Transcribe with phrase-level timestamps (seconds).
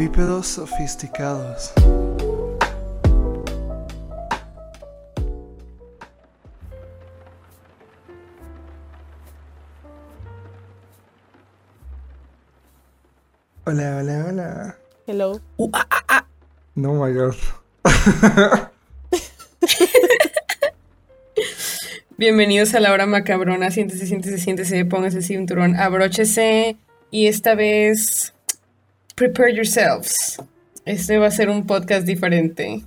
[0.00, 1.74] Bípedos sofisticados.
[13.66, 14.78] Hola, hola, hola.
[15.06, 15.38] Hello.
[16.74, 17.34] No my god.
[22.16, 23.70] Bienvenidos a la hora macabrona.
[23.70, 26.78] Siéntese, siéntese, siéntese, póngase el cinturón, abróchese.
[27.10, 28.32] Y esta vez,
[29.20, 30.38] prepare yourselves.
[30.86, 32.82] Este va a ser un podcast diferente.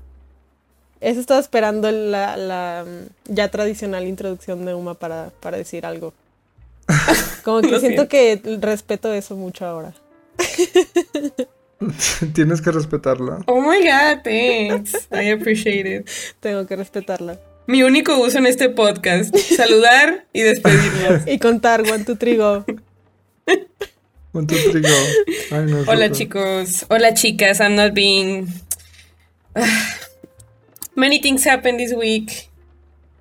[0.99, 6.11] Eso estaba esperando la, la, mm, ya tradicional introducción de Uma para, para decir algo.
[7.43, 9.93] Como que siento que respeto eso mucho ahora.
[12.33, 13.43] Tienes que respetarlo.
[13.45, 15.07] Oh my god, thanks.
[15.11, 16.09] I appreciate it.
[16.39, 17.37] Tengo que respetarla.
[17.67, 21.27] Mi único uso en este podcast: saludar y despedirnos.
[21.27, 22.65] Y contar, one, two, three, go.
[24.33, 24.87] Con tu trigo.
[25.51, 28.47] Ay, no, Hola chicos, hola chicas, I'm not being...
[30.95, 32.49] Many things happened this week.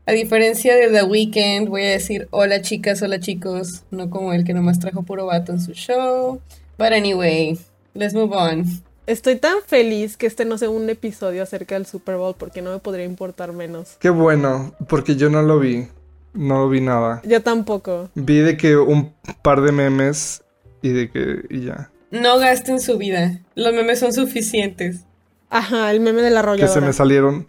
[0.06, 4.44] A diferencia de The Weeknd, voy a decir hola chicas, hola chicos, no como el
[4.44, 6.40] que nomás trajo puro vato en su show.
[6.78, 7.58] But anyway,
[7.92, 8.64] let's move on.
[9.06, 12.72] Estoy tan feliz que este no sea un episodio acerca del Super Bowl porque no
[12.72, 13.96] me podría importar menos.
[14.00, 15.88] Qué bueno, porque yo no lo vi.
[16.33, 17.20] No vi nada.
[17.24, 18.08] Yo tampoco.
[18.14, 20.41] Vi de que un par de memes
[20.83, 21.91] y de que y ya.
[22.11, 25.00] No gasten su vida, los memes son suficientes.
[25.48, 26.72] Ajá, el meme de la Que arrolladora.
[26.80, 27.47] se me salieron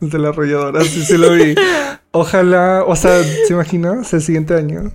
[0.00, 0.82] El de la arrolladora.
[0.82, 1.54] Sí, sí lo vi.
[2.12, 4.00] Ojalá, o sea, ¿se imagina?
[4.12, 4.92] El siguiente año.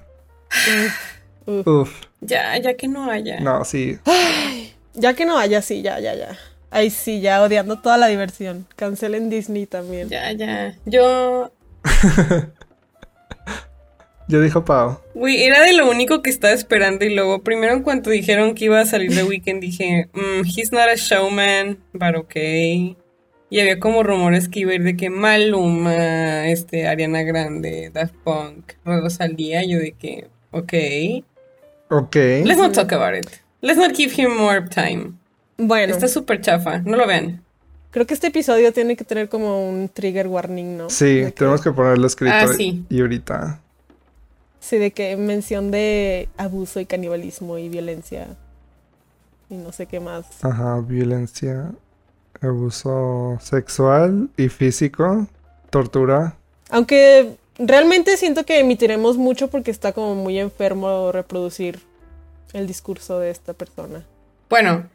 [1.45, 1.67] Uf.
[1.67, 1.91] Uf,
[2.21, 3.39] Ya, ya que no haya.
[3.39, 3.97] no, sí.
[4.93, 6.37] Ya que no haya, sí, ya, ya, ya.
[6.71, 8.67] Ay, sí, ya odiando toda la diversión.
[8.75, 10.09] Cancelen Disney también.
[10.09, 10.75] Ya, ya.
[10.85, 11.51] Yo
[14.29, 14.99] Ya dijo Pau.
[15.15, 18.65] Güey, era de lo único que estaba esperando y luego primero en cuanto dijeron que
[18.65, 22.95] iba a salir The Weeknd dije, mm, he's not a showman, but okay.
[23.49, 28.13] Y había como rumores que iba a ir de que Maluma, este, Ariana Grande, Daft
[28.23, 30.73] Punk, Rosalía, yo de que, ok.
[31.89, 32.15] Ok.
[32.45, 33.27] Let's not talk about it.
[33.61, 35.13] Let's not give him more time.
[35.57, 37.43] Bueno, Está súper chafa, no lo vean.
[37.91, 40.89] creo que este episodio tiene que tener como un trigger warning, ¿no?
[40.91, 42.35] Sí, De que- tenemos que ponerlo escrito.
[42.35, 42.85] Ah, sí.
[42.89, 43.59] Y ahorita.
[44.59, 48.27] Sí, de que mención de abuso y canibalismo y violencia.
[49.49, 50.25] Y no sé qué más.
[50.41, 51.71] Ajá, violencia,
[52.41, 55.27] abuso sexual y físico,
[55.69, 56.35] tortura.
[56.69, 61.79] Aunque realmente siento que emitiremos mucho porque está como muy enfermo reproducir
[62.53, 64.05] el discurso de esta persona.
[64.49, 64.87] Bueno,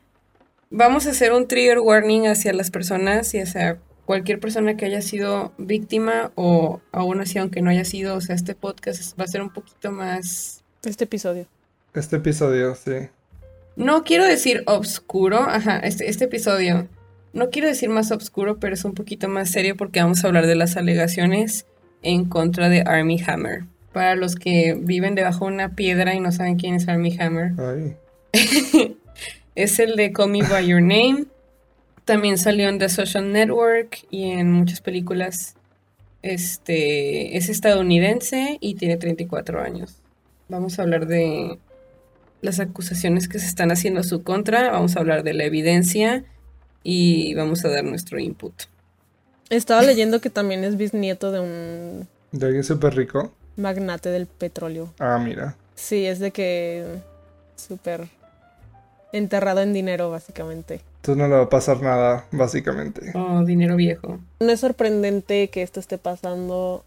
[0.70, 5.02] vamos a hacer un trigger warning hacia las personas y hacia cualquier persona que haya
[5.02, 9.28] sido víctima o aún así aunque no haya sido, o sea, este podcast va a
[9.28, 11.46] ser un poquito más, Este episodio.
[11.94, 13.08] Este episodio, sí.
[13.76, 16.88] no quiero decir obscuro, ajá, este, este episodio,
[17.32, 20.46] no quiero decir más obscuro, pero es un poquito más serio porque vamos a hablar
[20.46, 21.66] de las alegaciones
[22.02, 23.64] en contra de Army Hammer.
[23.92, 27.52] Para los que viven debajo de una piedra y no saben quién es Army Hammer,
[27.58, 27.96] Ay.
[29.54, 31.26] Es el de Call Me By Your Name.
[32.04, 35.54] También salió en The Social Network y en muchas películas.
[36.22, 39.96] Este es estadounidense y tiene 34 años.
[40.48, 41.58] Vamos a hablar de
[42.42, 46.24] las acusaciones que se están haciendo a su contra, vamos a hablar de la evidencia
[46.82, 48.52] y vamos a dar nuestro input.
[49.48, 53.32] Estaba leyendo que también es bisnieto de un ¿De alguien súper rico?
[53.56, 54.92] magnate del petróleo.
[54.98, 55.56] Ah, mira.
[55.74, 56.84] Sí, es de que
[57.56, 58.08] súper
[59.12, 60.80] enterrado en dinero, básicamente.
[61.04, 63.12] Entonces no le va a pasar nada, básicamente.
[63.14, 64.20] Oh, dinero viejo.
[64.40, 66.82] No es sorprendente que esto esté pasando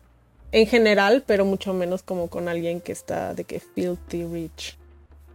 [0.52, 4.76] en general, pero mucho menos como con alguien que está de que filthy rich.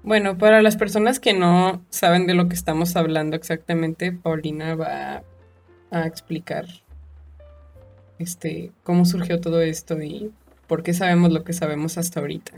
[0.03, 5.23] Bueno, para las personas que no saben de lo que estamos hablando exactamente, Paulina va
[5.93, 6.67] a explicar
[8.19, 10.33] este cómo surgió todo esto y
[10.67, 12.55] por qué sabemos lo que sabemos hasta ahorita.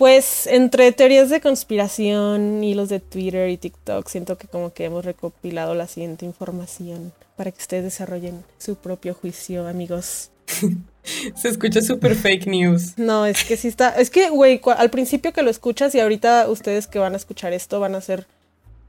[0.00, 5.04] Pues entre teorías de conspiración, hilos de Twitter y TikTok, siento que como que hemos
[5.04, 10.30] recopilado la siguiente información para que ustedes desarrollen su propio juicio, amigos.
[11.34, 12.96] Se escucha súper fake news.
[12.96, 13.90] No, es que sí está.
[13.90, 17.52] Es que, güey, al principio que lo escuchas y ahorita ustedes que van a escuchar
[17.52, 18.26] esto van a ser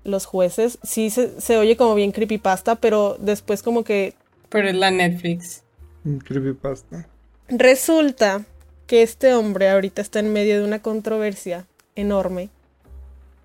[0.06, 0.80] los jueces.
[0.82, 4.14] Sí se, se oye como bien creepypasta, pero después como que
[4.48, 5.64] Pero es la Netflix.
[6.06, 7.06] Un creepypasta.
[7.50, 8.46] resulta
[8.92, 11.66] que este hombre ahorita está en medio de una controversia
[11.96, 12.50] enorme.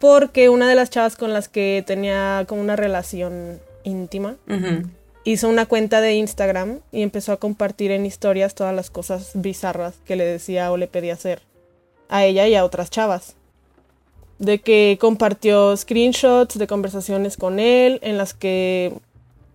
[0.00, 4.34] Porque una de las chavas con las que tenía como una relación íntima
[5.22, 9.94] hizo una cuenta de Instagram y empezó a compartir en historias todas las cosas bizarras
[10.04, 11.42] que le decía o le pedía hacer
[12.08, 13.36] a ella y a otras chavas.
[14.40, 18.94] de que compartió screenshots de conversaciones con él en las que,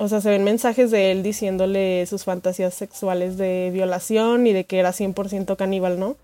[0.01, 4.63] o sea, se ven mensajes de él diciéndole sus fantasías sexuales de violación y de
[4.63, 6.15] que era 100% caníbal, ¿no?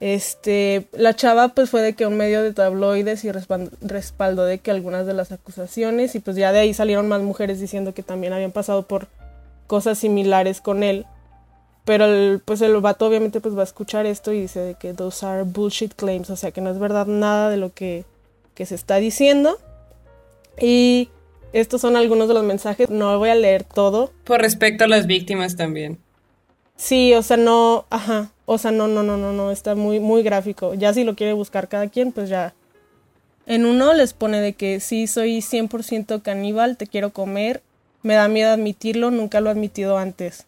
[0.00, 4.70] Este, la chava pues fue de que un medio de tabloides y respaldó de que
[4.70, 8.32] algunas de las acusaciones y pues ya de ahí salieron más mujeres diciendo que también
[8.32, 9.08] habían pasado por
[9.66, 11.04] cosas similares con él.
[11.84, 14.94] Pero el, pues el vato obviamente pues va a escuchar esto y dice de que
[14.94, 18.06] those are bullshit claims, o sea que no es verdad nada de lo que,
[18.54, 19.58] que se está diciendo.
[20.58, 21.10] Y
[21.52, 24.12] estos son algunos de los mensajes, no voy a leer todo.
[24.24, 25.98] Por respecto a las víctimas también.
[26.76, 30.22] Sí, o sea, no, ajá, o sea, no, no, no, no, no, está muy, muy
[30.22, 30.74] gráfico.
[30.74, 32.54] Ya si lo quiere buscar cada quien, pues ya.
[33.46, 37.62] En uno les pone de que sí, soy 100% caníbal, te quiero comer,
[38.02, 40.46] me da miedo admitirlo, nunca lo he admitido antes.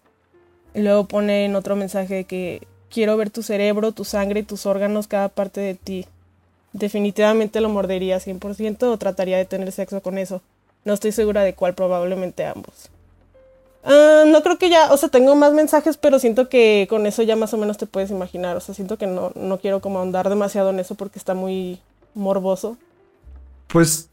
[0.75, 4.45] Y luego pone en otro mensaje de que quiero ver tu cerebro, tu sangre y
[4.45, 6.07] tus órganos, cada parte de ti.
[6.73, 10.41] Definitivamente lo mordería 100% o trataría de tener sexo con eso.
[10.85, 12.91] No estoy segura de cuál, probablemente ambos.
[13.85, 17.23] Ah, no creo que ya, o sea, tengo más mensajes, pero siento que con eso
[17.23, 18.57] ya más o menos te puedes imaginar.
[18.57, 21.81] O sea, siento que no, no quiero como ahondar demasiado en eso porque está muy
[22.15, 22.77] morboso.
[23.69, 24.09] Pues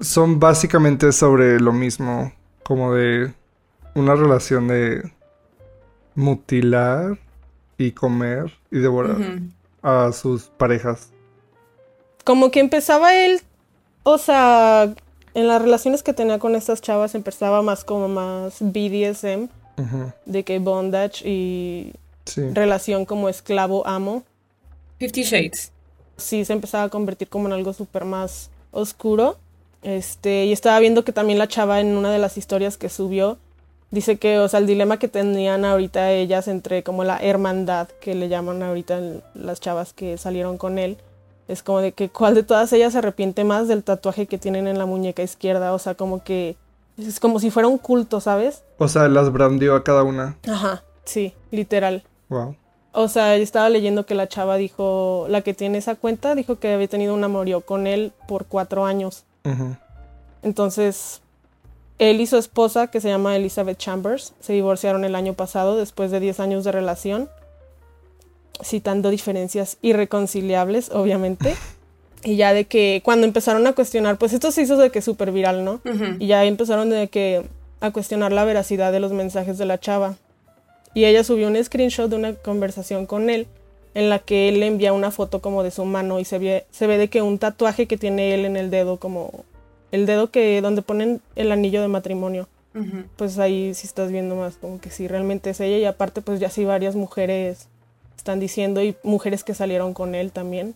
[0.00, 2.32] son básicamente sobre lo mismo,
[2.62, 3.32] como de
[3.94, 5.10] una relación de
[6.14, 7.18] mutilar
[7.76, 9.18] y comer y devorar
[9.82, 11.10] a sus parejas.
[12.24, 13.40] Como que empezaba él,
[14.02, 14.94] o sea,
[15.34, 19.48] en las relaciones que tenía con estas chavas empezaba más como más BDSM,
[20.26, 21.92] de que bondage y
[22.52, 24.24] relación como esclavo-amo.
[24.98, 25.72] Fifty Shades.
[26.16, 29.36] Sí, se empezaba a convertir como en algo súper más oscuro.
[29.82, 33.38] Este, y estaba viendo que también la chava en una de las historias que subió
[33.90, 38.14] dice que, o sea, el dilema que tenían ahorita ellas entre como la hermandad que
[38.14, 39.00] le llaman ahorita
[39.34, 40.98] las chavas que salieron con él
[41.48, 44.66] es como de que cuál de todas ellas se arrepiente más del tatuaje que tienen
[44.66, 45.72] en la muñeca izquierda.
[45.72, 46.56] O sea, como que
[46.98, 48.64] es como si fuera un culto, ¿sabes?
[48.76, 50.36] O sea, las brandió a cada una.
[50.46, 52.04] Ajá, sí, literal.
[52.28, 52.54] Wow.
[52.92, 56.74] O sea, estaba leyendo que la chava dijo, la que tiene esa cuenta, dijo que
[56.74, 59.24] había tenido un amorío con él por cuatro años.
[60.42, 61.22] Entonces,
[61.98, 66.10] él y su esposa, que se llama Elizabeth Chambers, se divorciaron el año pasado después
[66.10, 67.30] de 10 años de relación
[68.62, 71.54] citando diferencias irreconciliables, obviamente.
[72.24, 75.30] y ya de que cuando empezaron a cuestionar, pues esto se hizo de que súper
[75.32, 75.80] viral, ¿no?
[76.18, 77.44] Y ya empezaron de que
[77.80, 80.16] a cuestionar la veracidad de los mensajes de la chava.
[80.94, 83.46] Y ella subió un screenshot de una conversación con él
[83.94, 86.66] en la que él le envía una foto como de su mano y se ve,
[86.70, 89.44] se ve de que un tatuaje que tiene él en el dedo, como
[89.92, 92.48] el dedo que donde ponen el anillo de matrimonio.
[93.16, 96.38] Pues ahí sí estás viendo más como que sí realmente es ella y aparte pues
[96.38, 97.66] ya sí varias mujeres
[98.28, 100.74] están diciendo y mujeres que salieron con él también,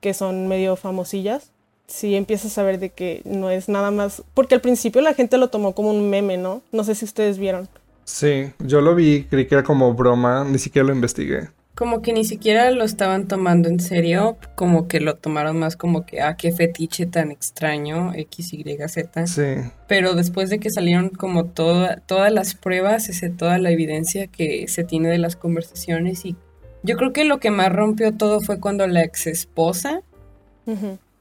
[0.00, 1.50] que son medio famosillas.
[1.86, 5.36] Sí empiezas a ver de que no es nada más, porque al principio la gente
[5.36, 6.62] lo tomó como un meme, ¿no?
[6.72, 7.68] No sé si ustedes vieron.
[8.04, 11.50] Sí, yo lo vi, creí que era como broma, ni siquiera lo investigué.
[11.74, 16.06] Como que ni siquiera lo estaban tomando en serio, como que lo tomaron más como
[16.06, 19.26] que, ah, qué fetiche tan extraño, X, Y, Z.
[19.26, 19.70] Sí.
[19.88, 24.68] Pero después de que salieron como toda, todas las pruebas, ese, toda la evidencia que
[24.68, 26.34] se tiene de las conversaciones y
[26.84, 30.02] yo creo que lo que más rompió todo fue cuando la ex esposa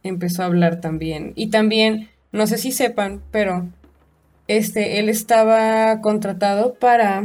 [0.03, 1.31] empezó a hablar también.
[1.35, 3.65] Y también, no sé si sepan, pero
[4.47, 7.23] este, él estaba contratado para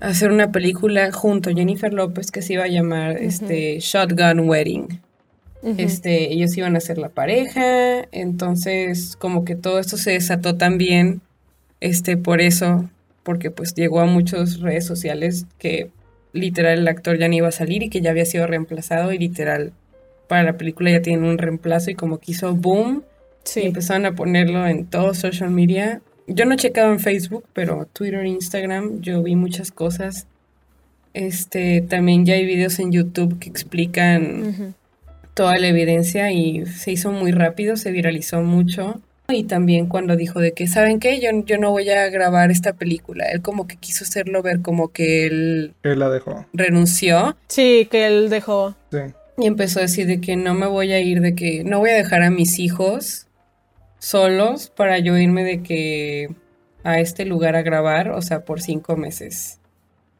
[0.00, 5.00] hacer una película junto a Jennifer López que se iba a llamar este, Shotgun Wedding.
[5.78, 11.22] Este, ellos iban a ser la pareja, entonces como que todo esto se desató también,
[11.80, 12.90] este, por eso,
[13.22, 15.90] porque pues llegó a muchas redes sociales que
[16.34, 19.18] literal el actor ya no iba a salir y que ya había sido reemplazado y
[19.18, 19.72] literal
[20.28, 23.04] para la película ya tienen un reemplazo y como que hizo boom
[23.56, 26.00] y empezaron a ponerlo en todo social media.
[26.26, 30.26] Yo no he checado en Facebook, pero Twitter, Instagram, yo vi muchas cosas.
[31.12, 34.74] Este, también ya hay videos en YouTube que explican
[35.34, 39.00] toda la evidencia y se hizo muy rápido, se viralizó mucho.
[39.28, 41.18] Y también cuando dijo de que, ¿saben qué?
[41.20, 43.24] Yo, yo no voy a grabar esta película.
[43.26, 45.74] Él como que quiso hacerlo ver como que él...
[45.82, 46.46] Él la dejó.
[46.52, 47.36] Renunció.
[47.48, 48.74] Sí, que él dejó.
[48.92, 48.98] Sí.
[49.38, 51.90] Y empezó a decir de que no me voy a ir, de que no voy
[51.90, 53.26] a dejar a mis hijos
[53.98, 56.28] solos para yo irme de que
[56.84, 59.58] a este lugar a grabar, o sea, por cinco meses.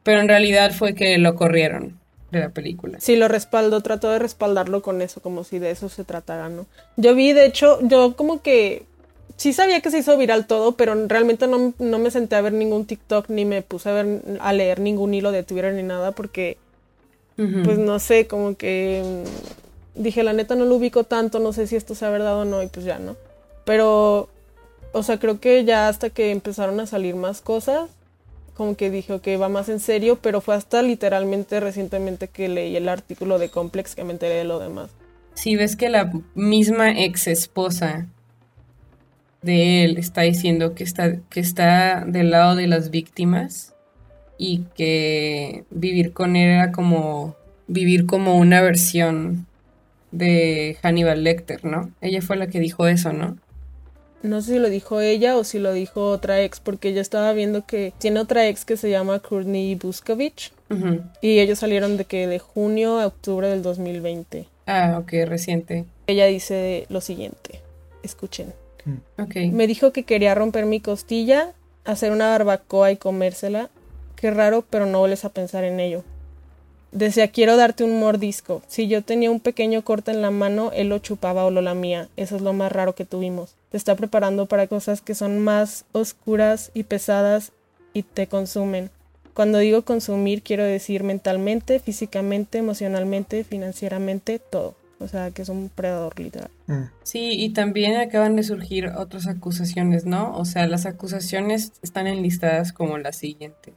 [0.03, 1.99] Pero en realidad fue que lo corrieron
[2.31, 2.99] de la película.
[2.99, 6.65] Sí, lo respaldo, trató de respaldarlo con eso, como si de eso se tratara, ¿no?
[6.97, 8.83] Yo vi, de hecho, yo como que
[9.37, 12.85] sí sabía que se hizo viral todo, pero realmente no, me senté a ver ningún
[12.85, 16.57] TikTok ni me puse a ver a leer ningún hilo de Twitter ni nada porque
[17.35, 19.03] pues no sé, como que
[19.93, 22.63] dije, la neta no lo ubico tanto, no sé si esto sea verdad o no,
[22.63, 23.17] y pues ya, ¿no?
[23.65, 24.29] Pero,
[24.93, 27.89] o sea, creo que ya hasta que empezaron a salir más cosas,
[28.55, 32.75] como que dije, ok, va más en serio, pero fue hasta literalmente recientemente que leí
[32.77, 34.91] el artículo de Complex que me enteré de lo demás.
[35.33, 38.07] Si ves que la misma ex esposa
[39.45, 43.73] de él está diciendo que está, que está del lado de las víctimas
[44.37, 47.35] y que vivir con él era como
[47.67, 49.45] vivir como una versión
[50.11, 51.91] de Hannibal Lecter, ¿no?
[52.01, 53.37] Ella fue la que dijo eso, ¿no?
[54.23, 57.31] No sé si lo dijo ella o si lo dijo otra ex, porque yo estaba
[57.33, 61.01] viendo que tiene otra ex que se llama Courtney Buskovich Ujú.
[61.21, 64.47] y ellos salieron de que de junio a octubre del 2020.
[64.65, 65.85] Ah, ok, reciente.
[66.07, 67.61] Ella dice lo siguiente,
[68.01, 68.53] escuchen.
[69.51, 71.53] Me dijo que quería romper mi costilla,
[71.85, 73.69] hacer una barbacoa y comérsela.
[74.15, 76.03] Qué raro, pero no vuelves a pensar en ello.
[76.91, 78.61] Decía, quiero darte un mordisco.
[78.67, 82.07] Si yo tenía un pequeño corte en la mano, él lo chupaba o lo lamía.
[82.15, 83.55] Eso es lo más raro que tuvimos.
[83.69, 87.51] Te está preparando para cosas que son más oscuras y pesadas
[87.93, 88.91] y te consumen.
[89.33, 94.75] Cuando digo consumir, quiero decir mentalmente, físicamente, emocionalmente, financieramente, todo.
[94.99, 96.49] O sea, que es un predador literal.
[96.67, 96.83] Mm.
[97.03, 100.35] Sí, y también acaban de surgir otras acusaciones, ¿no?
[100.37, 103.73] O sea, las acusaciones están enlistadas como las siguientes.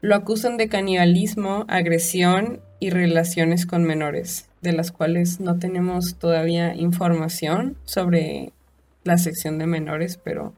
[0.00, 6.74] Lo acusan de canibalismo, agresión y relaciones con menores, de las cuales no tenemos todavía
[6.74, 8.52] información sobre
[9.02, 10.52] la sección de menores, pero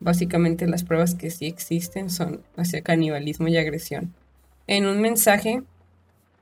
[0.00, 4.12] básicamente las pruebas que sí existen son hacia canibalismo y agresión.
[4.66, 5.62] En un mensaje,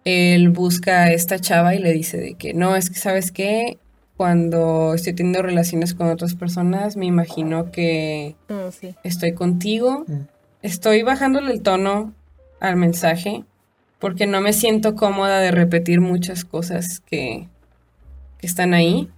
[0.09, 3.79] él busca a esta chava y le dice de que no, es que sabes qué,
[4.19, 8.35] cuando estoy teniendo relaciones con otras personas, me imagino que
[8.73, 8.95] sí.
[9.05, 10.05] estoy contigo.
[10.09, 10.23] Mm.
[10.62, 12.12] Estoy bajándole el tono
[12.59, 13.45] al mensaje
[14.00, 17.47] porque no me siento cómoda de repetir muchas cosas que,
[18.38, 19.09] que están ahí.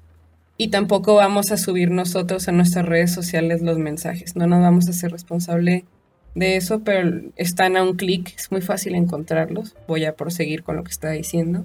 [0.59, 4.37] Y tampoco vamos a subir nosotros a nuestras redes sociales los mensajes.
[4.37, 5.87] No nos vamos a ser responsable
[6.35, 9.75] de eso, pero están a un clic, es muy fácil encontrarlos.
[9.89, 11.65] Voy a proseguir con lo que está diciendo.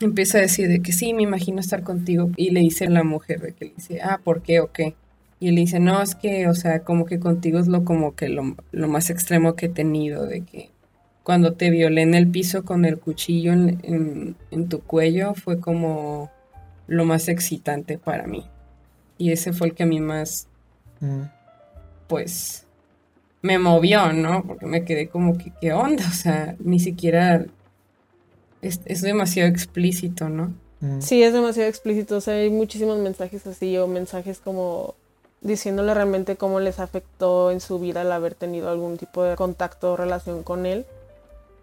[0.00, 2.30] Empieza a decir de que sí, me imagino estar contigo.
[2.36, 4.94] Y le dice a la mujer de que le dice, ah, ¿por qué o qué?
[5.40, 8.28] Y él dice, no, es que, o sea, como que contigo es lo como que
[8.28, 10.70] lo, lo más extremo que he tenido, de que
[11.24, 15.60] cuando te violé en el piso con el cuchillo en, en- en tu cuello fue
[15.60, 16.30] como
[16.86, 18.44] lo más excitante para mí.
[19.18, 20.46] Y ese fue el que a mí más,
[21.00, 21.22] Mm.
[22.08, 22.66] pues,
[23.42, 24.44] me movió, ¿no?
[24.44, 26.04] Porque me quedé como que, ¿qué onda?
[26.08, 27.44] O sea, ni siquiera
[28.62, 30.54] es, es demasiado explícito, ¿no?
[30.80, 31.00] Mm.
[31.00, 32.16] Sí, es demasiado explícito.
[32.16, 34.94] O sea, hay muchísimos mensajes así o mensajes como
[35.40, 39.92] diciéndole realmente cómo les afectó en su vida el haber tenido algún tipo de contacto
[39.92, 40.84] o relación con él.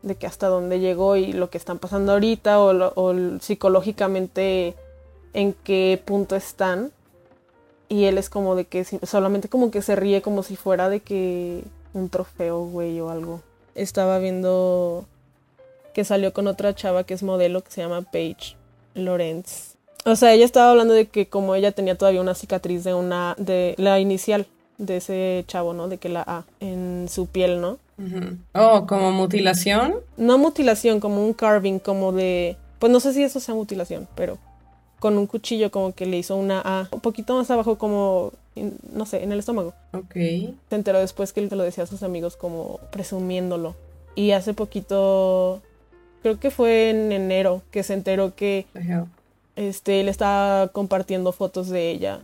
[0.02, 4.76] De que hasta dónde llegó y lo que están pasando ahorita o, lo- o psicológicamente
[5.34, 6.92] en qué punto están.
[7.88, 11.02] Y él es como de que solamente como que se ríe como si fuera de
[11.02, 11.64] que
[11.94, 13.42] un trofeo, güey, o algo.
[13.76, 15.06] Estaba viendo
[15.94, 18.56] que salió con otra chava que es modelo que se llama Paige
[18.96, 19.76] Lorenz.
[20.06, 23.36] O sea, ella estaba hablando de que como ella tenía todavía una cicatriz de una
[23.38, 24.46] de la inicial
[24.78, 25.88] de ese chavo, ¿no?
[25.88, 27.78] De que la A en su piel, ¿no?
[28.54, 29.96] Oh, como mutilación.
[30.18, 34.38] No mutilación, como un carving, como de pues no sé si eso sea mutilación, pero
[35.06, 38.32] con un cuchillo como que le hizo una A un poquito más abajo como
[38.92, 39.76] no sé, en el estómago.
[39.94, 40.14] Ok.
[40.14, 43.76] Se enteró después que él te lo decía a sus amigos como presumiéndolo.
[44.16, 45.62] Y hace poquito
[46.24, 48.66] creo que fue en enero que se enteró que
[49.56, 52.22] este, él estaba compartiendo fotos de ella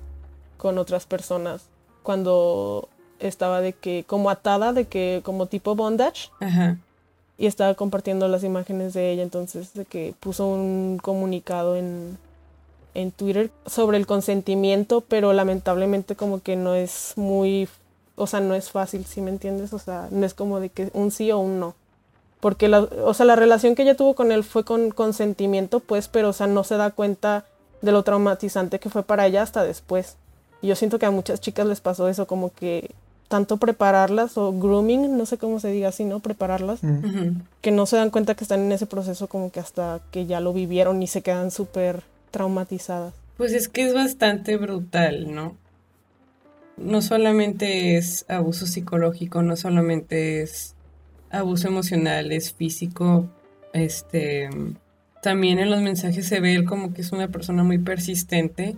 [0.57, 1.65] con otras personas
[2.01, 6.77] cuando estaba de que, como atada, de que, como tipo bondage, Ajá.
[7.37, 12.17] y estaba compartiendo las imágenes de ella, entonces de que puso un comunicado en,
[12.93, 17.67] en Twitter sobre el consentimiento, pero lamentablemente como que no es muy,
[18.15, 19.73] o sea, no es fácil, ¿sí me entiendes?
[19.73, 21.75] O sea, no es como de que un sí o un no.
[22.39, 26.07] Porque la, o sea, la relación que ella tuvo con él fue con consentimiento, pues,
[26.07, 27.45] pero o sea, no se da cuenta
[27.81, 30.15] de lo traumatizante que fue para ella hasta después.
[30.61, 32.91] Y yo siento que a muchas chicas les pasó eso, como que
[33.27, 36.19] tanto prepararlas o grooming, no sé cómo se diga así, ¿no?
[36.19, 37.41] Prepararlas Mm.
[37.61, 40.41] Que no se dan cuenta que están en ese proceso como que hasta que ya
[40.41, 43.13] lo vivieron y se quedan súper traumatizadas.
[43.37, 45.57] Pues es que es bastante brutal, ¿no?
[46.77, 50.75] No solamente es abuso psicológico, no solamente es
[51.29, 53.29] abuso emocional, es físico.
[53.73, 54.49] Este,
[55.21, 58.75] también en los mensajes se ve él como que es una persona muy persistente,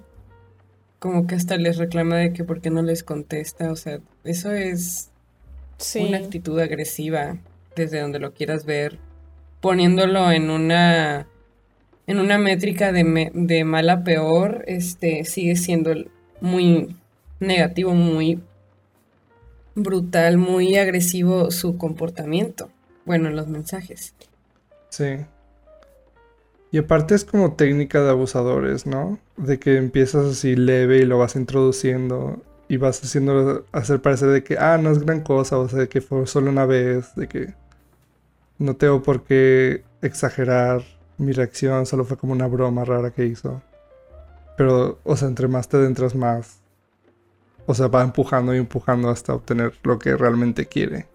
[1.00, 4.52] como que hasta les reclama de que por qué no les contesta, o sea, eso
[4.52, 5.10] es
[5.78, 6.00] Sí.
[6.00, 7.38] una actitud agresiva
[7.76, 9.00] desde donde lo quieras ver,
[9.60, 11.28] poniéndolo en una
[12.08, 15.94] en una métrica de, me- de mal a peor, este, sigue siendo
[16.42, 16.96] muy
[17.40, 18.42] negativo, muy
[19.76, 22.70] brutal, muy agresivo su comportamiento.
[23.06, 24.14] Bueno, en los mensajes.
[24.90, 25.26] Sí.
[26.72, 29.20] Y aparte es como técnica de abusadores, ¿no?
[29.38, 34.44] De que empiezas así leve y lo vas introduciendo y vas haciendo hacer parecer de
[34.44, 37.28] que, ah, no es gran cosa, o sea, de que fue solo una vez, de
[37.28, 37.54] que
[38.58, 40.82] no tengo por qué exagerar
[41.18, 43.62] mi reacción, solo fue como una broma rara que hizo.
[44.58, 46.60] Pero, o sea, entre más te adentras más,
[47.66, 51.08] o sea, va empujando y empujando hasta obtener lo que realmente quiere.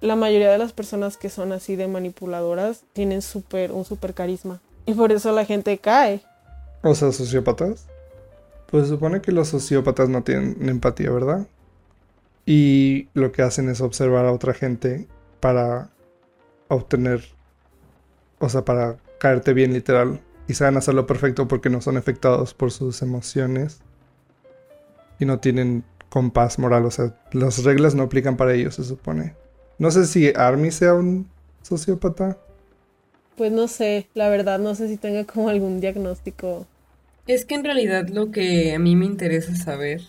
[0.00, 4.60] La mayoría de las personas que son así de manipuladoras tienen súper, un súper carisma.
[4.86, 6.22] Y por eso la gente cae.
[6.82, 7.86] O sea, sociópatas.
[8.70, 11.46] Pues supone que los sociópatas no tienen empatía, ¿verdad?
[12.44, 15.06] Y lo que hacen es observar a otra gente
[15.40, 15.88] para
[16.68, 17.24] obtener,
[18.38, 20.20] o sea, para caerte bien literal.
[20.46, 23.80] Y saben hacerlo perfecto porque no son afectados por sus emociones.
[25.18, 29.34] Y no tienen compás moral, o sea, las reglas no aplican para ellos, se supone.
[29.78, 31.26] No sé si Army sea un
[31.62, 32.36] sociópata.
[33.38, 36.66] Pues no sé, la verdad no sé si tenga como algún diagnóstico.
[37.26, 40.02] Es que en realidad lo que a mí me interesa saber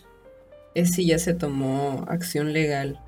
[0.74, 3.00] es si ya se tomó acción legal.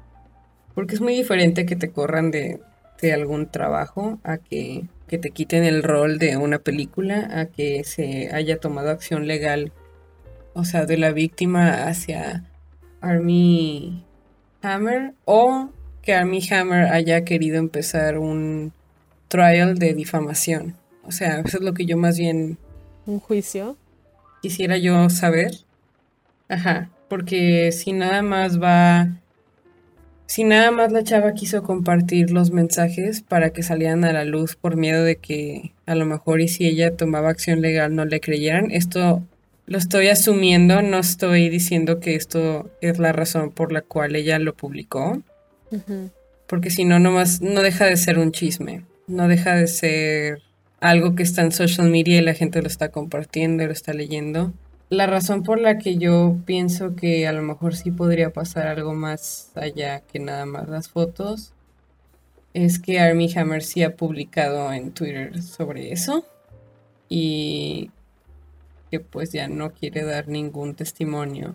[0.73, 2.61] Porque es muy diferente que te corran de,
[3.01, 7.83] de algún trabajo a que, que te quiten el rol de una película, a que
[7.83, 9.71] se haya tomado acción legal,
[10.53, 12.43] o sea, de la víctima hacia
[13.01, 14.03] Army
[14.61, 15.69] Hammer, o
[16.01, 18.73] que Army Hammer haya querido empezar un
[19.27, 20.75] trial de difamación.
[21.03, 22.57] O sea, eso es lo que yo más bien
[23.05, 23.77] Un juicio.
[24.41, 25.51] quisiera yo saber.
[26.49, 29.09] Ajá, porque si nada más va,
[30.27, 34.55] si nada más la chava quiso compartir los mensajes para que salieran a la luz
[34.55, 38.19] por miedo de que a lo mejor y si ella tomaba acción legal no le
[38.19, 39.23] creyeran, esto
[39.65, 44.37] lo estoy asumiendo, no estoy diciendo que esto es la razón por la cual ella
[44.37, 45.21] lo publicó,
[46.45, 50.41] porque si no, nomás no deja de ser un chisme, no deja de ser
[50.79, 53.93] algo que está en social media y la gente lo está compartiendo y lo está
[53.93, 54.53] leyendo.
[54.89, 58.93] La razón por la que yo pienso que a lo mejor sí podría pasar algo
[58.93, 61.51] más allá que nada más las fotos
[62.53, 66.25] es que Armie Hammer sí ha publicado en Twitter sobre eso
[67.09, 67.91] y
[68.89, 71.53] que pues ya no quiere dar ningún testimonio.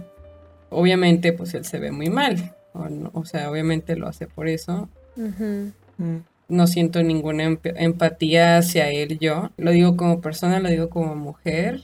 [0.68, 4.46] Obviamente pues él se ve muy mal, o, no- o sea, obviamente lo hace por
[4.48, 4.88] eso.
[5.16, 6.16] Mm.
[6.48, 9.50] no siento ninguna emp- empatía hacia él yo.
[9.56, 11.82] Lo digo como persona, lo digo como mujer.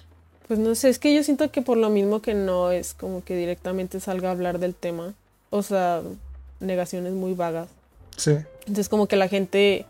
[0.48, 3.22] Pues no sé, es que yo siento que por lo mismo que no es como
[3.22, 5.14] que directamente salga a hablar del tema.
[5.50, 6.02] O sea,
[6.61, 7.68] negaciones muy vagas.
[8.16, 8.32] Sí.
[8.61, 9.84] Entonces como que la gente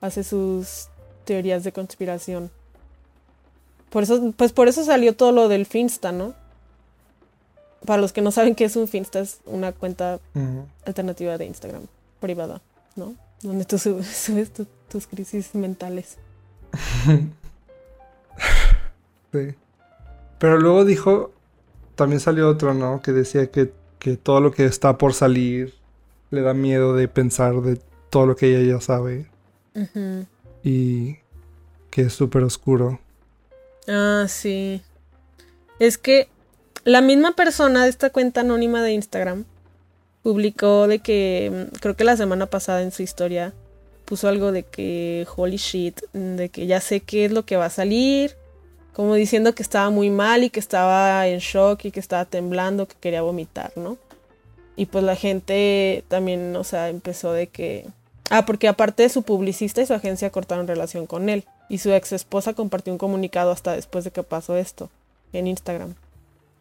[0.00, 0.88] hace sus
[1.24, 2.50] teorías de conspiración.
[3.90, 6.34] Por eso, pues por eso salió todo lo del Finsta, ¿no?
[7.86, 10.18] Para los que no saben qué es un Finsta, es una cuenta
[10.84, 11.82] alternativa de Instagram,
[12.20, 12.60] privada,
[12.96, 13.14] ¿no?
[13.42, 16.16] Donde tú subes, subes tu- tus crisis mentales.
[19.32, 19.54] Sí.
[20.42, 21.30] Pero luego dijo,
[21.94, 23.00] también salió otro, ¿no?
[23.00, 25.72] Que decía que, que todo lo que está por salir
[26.30, 27.78] le da miedo de pensar de
[28.10, 29.30] todo lo que ella ya sabe
[30.64, 31.18] y
[31.90, 32.98] que es súper oscuro.
[33.86, 34.82] Ah, sí.
[35.78, 36.26] Es que
[36.82, 39.44] la misma persona de esta cuenta anónima de Instagram
[40.24, 43.54] publicó de que, mm, creo que la semana pasada en su historia,
[44.06, 47.66] puso algo de que, holy shit, de que ya sé qué es lo que va
[47.66, 48.41] a salir,
[48.92, 52.86] como diciendo que estaba muy mal y que estaba en shock y que estaba temblando,
[52.86, 53.96] que quería vomitar, ¿no?
[54.76, 57.86] Y pues la gente también, o sea, empezó de que...
[58.30, 61.44] Ah, porque aparte de su publicista y su agencia cortaron relación con él.
[61.68, 64.90] Y su ex esposa compartió un comunicado hasta después de que pasó esto
[65.32, 65.94] en Instagram.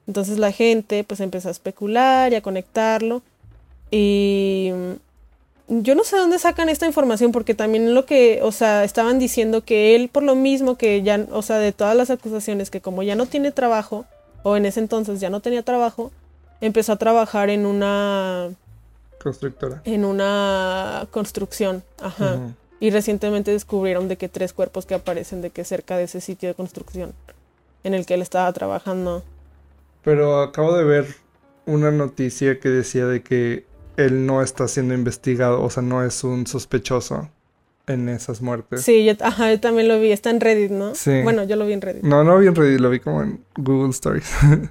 [0.07, 3.21] Entonces la gente pues empezó a especular y a conectarlo.
[3.89, 4.71] Y
[5.67, 9.61] yo no sé dónde sacan esta información porque también lo que, o sea, estaban diciendo
[9.61, 13.03] que él por lo mismo que ya, o sea, de todas las acusaciones que como
[13.03, 14.05] ya no tiene trabajo,
[14.43, 16.11] o en ese entonces ya no tenía trabajo,
[16.59, 18.49] empezó a trabajar en una
[19.21, 19.81] Constructora.
[19.85, 22.39] en una construcción, ajá.
[22.79, 26.49] Y recientemente descubrieron de que tres cuerpos que aparecen de que cerca de ese sitio
[26.49, 27.13] de construcción
[27.83, 29.23] en el que él estaba trabajando.
[30.03, 31.15] Pero acabo de ver
[31.67, 33.65] una noticia que decía de que
[33.97, 37.29] él no está siendo investigado, o sea, no es un sospechoso
[37.87, 38.81] en esas muertes.
[38.83, 40.95] Sí, yo, ajá, yo también lo vi, está en Reddit, ¿no?
[40.95, 41.21] Sí.
[41.23, 42.03] Bueno, yo lo vi en Reddit.
[42.03, 44.29] No, no vi en Reddit, lo vi como en Google Stories.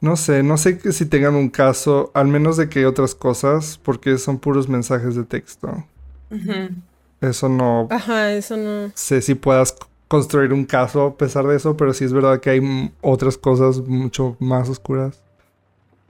[0.00, 3.78] no sé, no sé que si tengan un caso, al menos de que otras cosas,
[3.82, 5.84] porque son puros mensajes de texto.
[6.30, 6.74] Ujú.
[7.20, 8.90] Eso no Ajá, eso no.
[8.94, 9.74] sé si puedas
[10.08, 13.36] construir un caso a pesar de eso, pero sí es verdad que hay m- otras
[13.36, 15.20] cosas mucho más oscuras.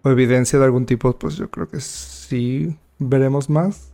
[0.02, 3.88] O evidencia de algún tipo, pues yo creo que sí veremos más.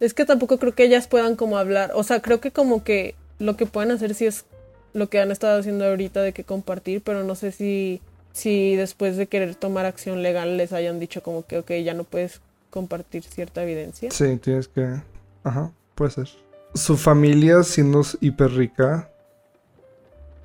[0.00, 1.90] Es que tampoco creo que ellas puedan como hablar.
[1.94, 4.44] O sea, creo que como que lo que pueden hacer sí es
[4.92, 8.00] lo que han estado haciendo ahorita de que compartir, pero no sé si,
[8.32, 12.04] si después de querer tomar acción legal les hayan dicho como que, ok, ya no
[12.04, 12.40] puedes
[12.70, 14.10] compartir cierta evidencia.
[14.10, 15.00] Sí, tienes que...
[15.44, 16.28] Ajá, puede ser.
[16.74, 19.10] Su familia, siendo hiper rica,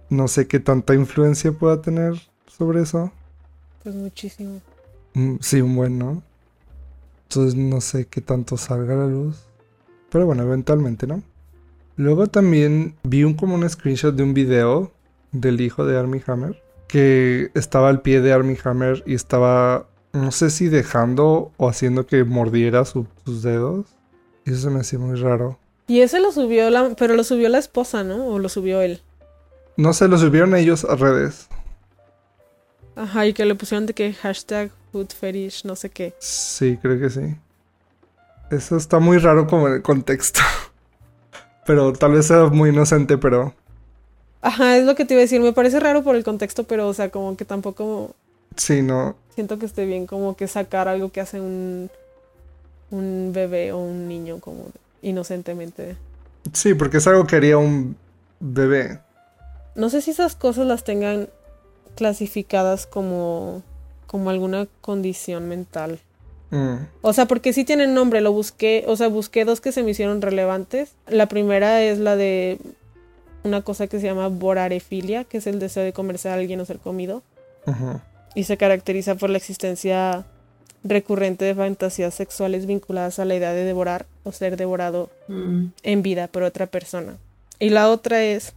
[0.10, 2.14] no sé qué tanta influencia pueda tener
[2.48, 3.12] sobre eso.
[3.84, 4.62] Pues muchísimo.
[5.14, 6.24] Mm, Sí, un buen, ¿no?
[7.30, 9.38] Entonces no sé qué tanto salga a la luz.
[10.12, 11.24] Pero bueno, eventualmente, ¿no?
[11.96, 14.92] Luego también vi un como un screenshot de un video
[15.32, 16.62] del hijo de Armie Hammer.
[16.88, 22.06] Que estaba al pie de Armie Hammer y estaba, no sé si dejando o haciendo
[22.06, 23.88] que mordiera su- sus dedos.
[24.46, 25.58] Y eso se me hacía muy raro.
[25.88, 28.28] Y ese lo subió la, pero lo subió la esposa, ¿no?
[28.28, 29.02] O lo subió él.
[29.76, 31.48] No sé, lo subieron ellos a redes.
[32.96, 36.16] Ajá, y que le pusieron de que hashtag food fetish, no sé qué.
[36.20, 37.36] Sí, creo que sí.
[38.50, 40.42] Eso está muy raro como en el contexto.
[41.66, 43.54] Pero tal vez sea muy inocente, pero
[44.42, 45.42] Ajá, es lo que te iba a decir.
[45.42, 48.16] Me parece raro por el contexto, pero, o sea, como que tampoco
[48.58, 49.16] sí, no.
[49.36, 51.90] siento que esté bien como que sacar algo que hace un,
[52.92, 54.66] un bebé o un niño como
[55.02, 55.98] inocentemente.
[56.54, 57.98] Sí, porque es algo que haría un
[58.40, 59.00] bebé.
[59.76, 61.30] No sé si esas cosas las tengan
[61.96, 63.64] clasificadas como,
[64.14, 65.98] como alguna condición mental.
[66.52, 69.82] Mm, O sea, porque sí tienen nombre, lo busqué, o sea, busqué dos que se
[69.82, 70.92] me hicieron relevantes.
[71.08, 72.60] La primera es la de
[73.44, 76.66] una cosa que se llama borarefilia, que es el deseo de comerse a alguien o
[76.66, 77.24] ser comido.
[78.36, 80.26] y se caracteriza por la existencia
[80.84, 85.68] recurrente de fantasías sexuales vinculadas a la idea de devorar o ser devorado Mm.
[85.82, 87.18] en vida por otra persona.
[87.60, 88.54] Y la otra es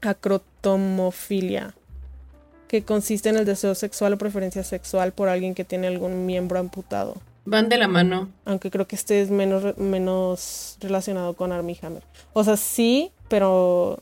[0.00, 1.74] acrotomofilia,
[2.68, 6.58] que consiste en el deseo sexual o preferencia sexual por alguien que tiene algún miembro
[6.58, 7.14] amputado.
[7.44, 8.28] Van de la mano.
[8.44, 12.02] Aunque creo que este es menos, menos relacionado con Armie Hammer.
[12.32, 14.00] O sea, sí, pero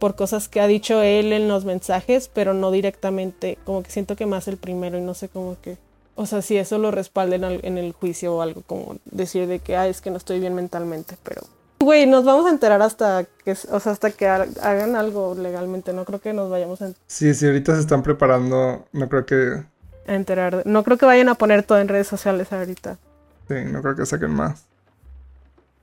[0.00, 3.58] por cosas que ha dicho él en los mensajes, pero no directamente.
[3.64, 5.76] Como que siento que más el primero y no sé cómo que.
[6.16, 9.60] O sea, si eso lo respalden al- en el juicio o algo, como decir de
[9.60, 11.42] que, ah, es que no estoy bien mentalmente, pero.
[11.80, 15.92] Güey, nos vamos a enterar hasta que, o sea, hasta que ha- hagan algo legalmente.
[15.92, 19.62] No creo que nos vayamos a Sí, si ahorita se están preparando, no creo que.
[20.06, 20.62] a enterar.
[20.66, 22.98] No creo que vayan a poner todo en redes sociales ahorita.
[23.48, 24.64] Sí, no creo que saquen más.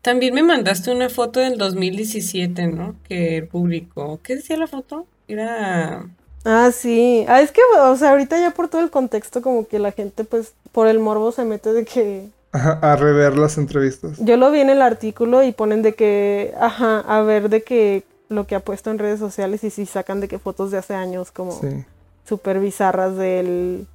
[0.02, 2.96] También me mandaste una foto del 2017, ¿no?
[3.08, 4.20] Que publicó.
[4.22, 5.08] ¿Qué decía la foto?
[5.28, 6.06] Era.
[6.44, 7.26] Ah, sí.
[7.28, 10.24] Ah, es que, o sea, ahorita ya por todo el contexto, como que la gente,
[10.24, 14.18] pues, por el morbo se mete de que Ajá, a rever las entrevistas.
[14.20, 18.04] Yo lo vi en el artículo y ponen de que, ajá, a ver de que
[18.30, 20.94] lo que ha puesto en redes sociales y si sacan de que fotos de hace
[20.96, 21.84] años como Sí.
[22.28, 23.88] súper bizarras del,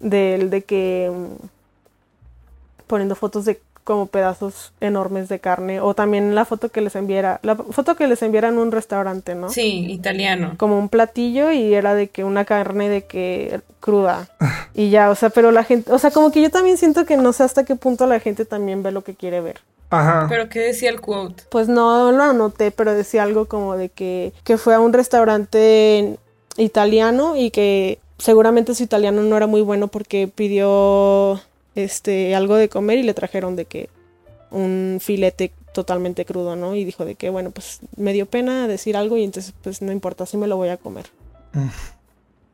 [0.00, 1.46] del, de que mm,
[2.88, 7.38] poniendo fotos de como pedazos enormes de carne o también la foto que les enviara,
[7.42, 9.50] la foto que les enviara en un restaurante, ¿no?
[9.50, 10.54] Sí, italiano.
[10.56, 14.28] Como un platillo y era de que una carne de que cruda
[14.74, 17.16] y ya, o sea, pero la gente, o sea, como que yo también siento que
[17.16, 19.60] no sé hasta qué punto la gente también ve lo que quiere ver.
[19.90, 20.26] Ajá.
[20.28, 21.44] Pero ¿qué decía el quote?
[21.50, 26.18] Pues no lo anoté, pero decía algo como de que, que fue a un restaurante
[26.56, 31.40] italiano y que seguramente su italiano no era muy bueno porque pidió
[31.74, 33.88] este algo de comer y le trajeron de que
[34.50, 36.74] un filete totalmente crudo, ¿no?
[36.74, 39.92] Y dijo de que bueno, pues me dio pena decir algo y entonces pues no
[39.92, 41.06] importa, sí me lo voy a comer.
[41.52, 41.68] Mm.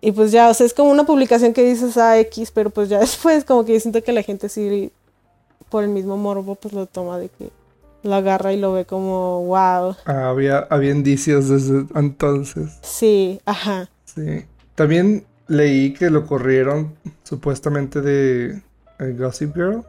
[0.03, 2.89] Y pues ya, o sea, es como una publicación que dices a X, pero pues
[2.89, 4.91] ya después como que yo siento que la gente sí
[5.69, 7.51] por el mismo morbo pues lo toma de que
[8.03, 9.95] lo agarra y lo ve como wow.
[10.07, 12.79] Ah, había, había indicios desde entonces.
[12.83, 13.91] Sí, ajá.
[14.07, 14.45] Sí.
[14.75, 18.63] También leí que lo corrieron supuestamente de
[19.07, 19.85] Gossip Girl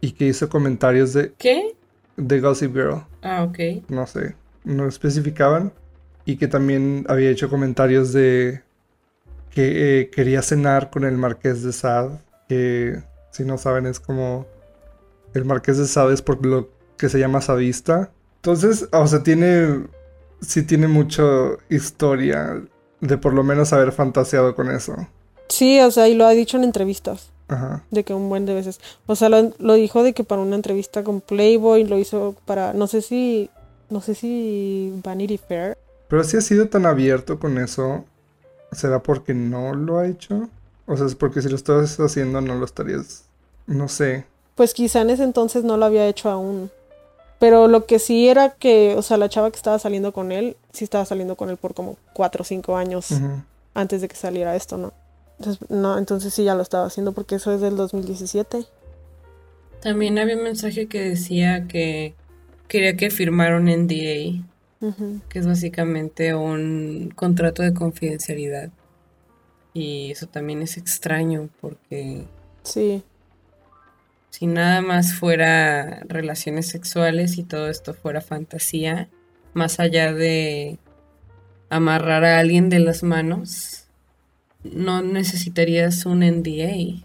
[0.00, 1.74] y que hizo comentarios de, ¿Qué?
[2.16, 3.04] de Gossip Girl.
[3.22, 3.88] Ah, ok.
[3.88, 4.34] No sé,
[4.64, 5.72] no especificaban.
[6.26, 8.62] Y que también había hecho comentarios de
[9.50, 12.18] que eh, quería cenar con el Marqués de Sade.
[12.48, 14.46] Que si no saben es como...
[15.34, 18.10] El Marqués de Sade es por lo que se llama sadista.
[18.36, 19.86] Entonces, o sea, tiene...
[20.40, 21.22] Sí tiene mucha
[21.70, 22.62] historia
[23.00, 25.08] de por lo menos haber fantaseado con eso.
[25.48, 27.84] Sí, o sea, y lo ha dicho en entrevistas, Ajá.
[27.90, 28.80] de que un buen de veces.
[29.06, 32.72] O sea, lo, lo dijo de que para una entrevista con Playboy, lo hizo para,
[32.72, 33.50] no sé si,
[33.90, 35.76] no sé si Vanity Fair.
[36.08, 38.04] Pero si ha sido tan abierto con eso,
[38.72, 40.48] ¿será porque no lo ha hecho?
[40.86, 43.24] O sea, es porque si lo estás haciendo no lo estarías...
[43.66, 44.26] No sé.
[44.54, 46.70] Pues quizá en ese entonces no lo había hecho aún.
[47.38, 50.56] Pero lo que sí era que, o sea, la chava que estaba saliendo con él,
[50.72, 53.08] sí estaba saliendo con él por como cuatro o cinco años
[53.74, 54.92] antes de que saliera esto, ¿no?
[55.38, 58.66] Entonces, no, entonces sí ya lo estaba haciendo porque eso es del 2017.
[59.80, 62.14] También había un mensaje que decía que
[62.68, 64.42] quería que firmara un NDA,
[65.28, 68.70] que es básicamente un contrato de confidencialidad.
[69.72, 72.26] Y eso también es extraño porque
[72.64, 73.04] Sí,
[74.30, 79.08] si nada más fuera relaciones sexuales y todo esto fuera fantasía,
[79.52, 80.78] más allá de
[81.68, 83.83] amarrar a alguien de las manos,
[84.64, 87.04] no necesitarías un NDA.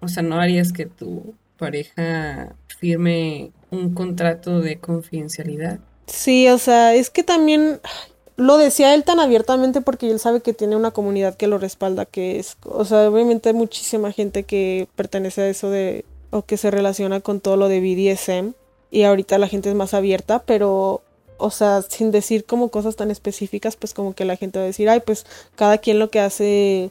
[0.00, 5.78] O sea, no harías que tu pareja firme un contrato de confidencialidad.
[6.06, 7.80] Sí, o sea, es que también
[8.36, 12.06] lo decía él tan abiertamente porque él sabe que tiene una comunidad que lo respalda,
[12.06, 16.56] que es, o sea, obviamente hay muchísima gente que pertenece a eso de, o que
[16.56, 18.54] se relaciona con todo lo de BDSM,
[18.90, 21.02] y ahorita la gente es más abierta, pero,
[21.40, 24.66] o sea, sin decir como cosas tan específicas, pues como que la gente va a
[24.66, 25.26] decir, ay, pues
[25.56, 26.90] cada quien lo que hace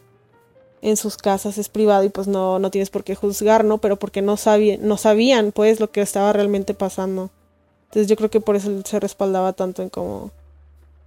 [0.81, 3.79] en sus casas es privado y pues no, no tienes por qué juzgar, ¿no?
[3.79, 4.35] Pero porque no,
[4.81, 7.29] no sabían, pues, lo que estaba realmente pasando.
[7.85, 10.31] Entonces yo creo que por eso se respaldaba tanto en cómo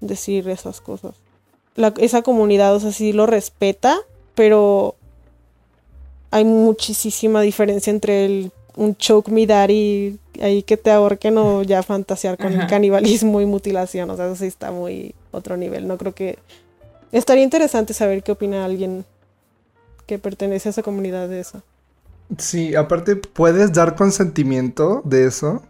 [0.00, 1.14] decir esas cosas.
[1.98, 3.98] Esa comunidad, o sea, sí lo respeta,
[4.34, 4.94] pero
[6.30, 11.82] hay muchísima diferencia entre el, un choke me daddy ahí que te ahorquen o ya
[11.82, 12.66] fantasear con Ajá.
[12.66, 14.08] canibalismo y mutilación.
[14.10, 15.86] O sea, eso sí está muy otro nivel.
[15.86, 16.38] No creo que...
[17.12, 19.04] Estaría interesante saber qué opina alguien
[20.06, 21.62] que pertenece a esa comunidad de eso.
[22.38, 25.62] Sí, aparte, ¿puedes dar consentimiento de eso?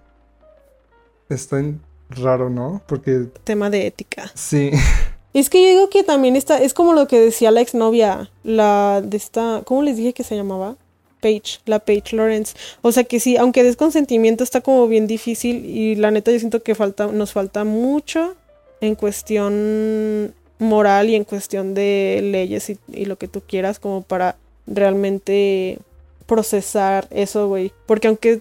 [1.28, 2.82] Está en- raro, ¿no?
[2.86, 4.30] Porque Tema de ética.
[4.34, 4.70] sí,
[5.34, 9.00] Es que yo digo que también está, es como lo que decía la exnovia, la
[9.02, 10.76] de esta, ¿cómo les dije que se llamaba?
[11.22, 12.54] Paige, la Paige Lawrence.
[12.82, 16.38] O sea que sí, aunque des consentimiento está como bien difícil y la neta yo
[16.38, 18.34] siento que falta, nos falta mucho
[18.82, 24.02] en cuestión moral y en cuestión de leyes y, y lo que tú quieras como
[24.02, 25.78] para realmente
[26.26, 27.72] procesar eso, güey.
[27.86, 28.40] Porque aunque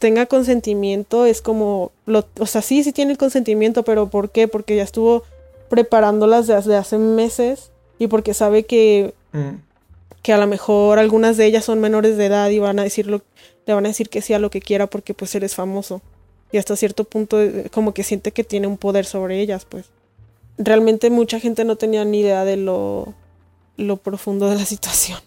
[0.00, 4.48] tenga consentimiento es como, lo, o sea, sí, sí tiene el consentimiento, pero ¿por qué?
[4.48, 5.24] Porque ya estuvo
[5.68, 9.56] preparándolas desde hace meses y porque sabe que, mm,
[10.22, 13.22] que a lo mejor algunas de ellas son menores de edad y van a decirlo,
[13.66, 16.02] le van a decir que sí a lo que quiera porque pues eres famoso.
[16.52, 19.86] Y hasta cierto punto eh, como que siente que tiene un poder sobre ellas, pues.
[20.58, 23.14] Realmente mucha gente no tenía ni idea de lo,
[23.76, 25.18] lo profundo de la situación.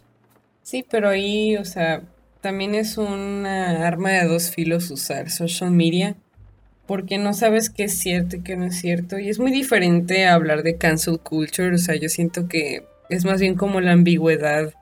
[0.62, 2.04] Sí, pero ahí, o sea,
[2.42, 6.16] también es una arma de dos filos usar social media,
[6.86, 9.18] porque no sabes qué es cierto y qué no es cierto.
[9.18, 13.42] Y es muy diferente hablar de cancel culture, o sea, yo siento que es más
[13.42, 14.74] bien como la ambigüedad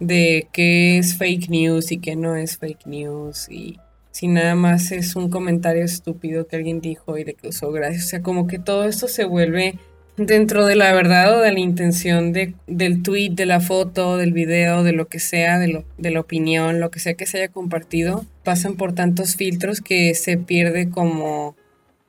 [0.00, 3.48] de qué es fake news y qué no es fake news.
[3.50, 3.78] Y
[4.10, 7.98] si nada más es un comentario estúpido que alguien dijo y le causó gracia.
[7.98, 9.78] O sea, como que todo esto se vuelve
[10.16, 14.32] dentro de la verdad o de la intención de, del tweet, de la foto, del
[14.32, 17.38] video, de lo que sea, de, lo, de la opinión, lo que sea que se
[17.38, 21.56] haya compartido, pasan por tantos filtros que se pierde como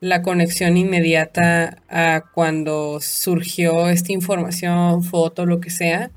[0.01, 6.11] la conexión inmediata a cuando surgió esta información, foto, lo que sea.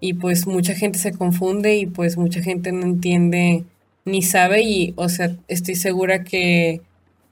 [0.00, 3.64] Y pues mucha gente se confunde y pues mucha gente no entiende
[4.04, 6.80] ni sabe y, o sea, estoy segura que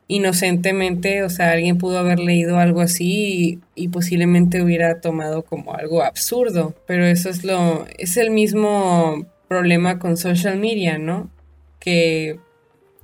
[0.09, 5.75] inocentemente, o sea, alguien pudo haber leído algo así y, y posiblemente hubiera tomado como
[5.75, 11.31] algo absurdo, pero eso es lo, es el mismo problema con social media, ¿no?
[11.79, 12.39] Que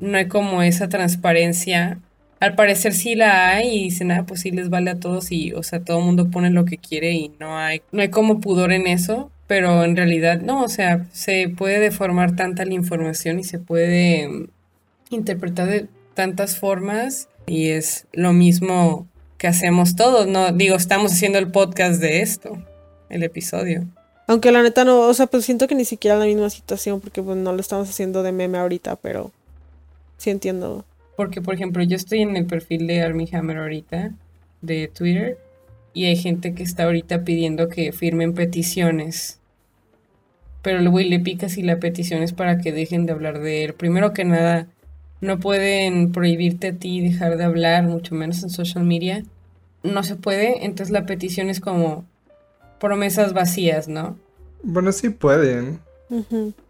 [0.01, 1.99] no hay como esa transparencia.
[2.41, 5.53] Al parecer sí la hay y dicen, ah, pues sí les vale a todos y,
[5.53, 8.41] o sea, todo el mundo pone lo que quiere y no hay, no hay como
[8.41, 13.41] pudor en eso, pero en realidad no, o sea, se puede deformar tanta la información
[13.41, 14.49] y se puede mm,
[15.11, 19.07] interpretar de tantas formas y es lo mismo
[19.39, 20.53] que hacemos todos, ¿no?
[20.53, 22.59] Digo, estamos haciendo el podcast de esto,
[23.09, 23.87] el episodio.
[24.27, 27.23] Aunque la neta no, o sea, pues siento que ni siquiera la misma situación porque
[27.23, 29.33] pues no lo estamos haciendo de meme ahorita, pero
[30.19, 30.85] sí entiendo.
[31.19, 34.13] Porque, por ejemplo, yo estoy en el perfil de Army Hammer ahorita,
[34.63, 35.37] de Twitter,
[35.93, 39.41] y hay gente que está ahorita pidiendo que firmen peticiones.
[40.63, 43.65] Pero el güey le pica si la petición es para que dejen de hablar de
[43.65, 43.75] él.
[43.75, 44.69] Primero que nada,
[45.21, 49.25] no pueden prohibirte a ti dejar de hablar, mucho menos en social media.
[49.83, 52.05] No se puede, entonces la petición es como
[52.79, 54.17] promesas vacías, ¿no?
[54.63, 55.81] bueno, sí pueden.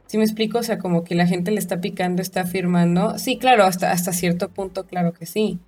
[0.08, 0.10] Ujú.
[0.10, 0.58] ¿Sí me explico?
[0.58, 3.18] O sea, como que la gente le está picando, está firmando.
[3.18, 5.58] Sí, claro, hasta, hasta cierto punto, claro que sí.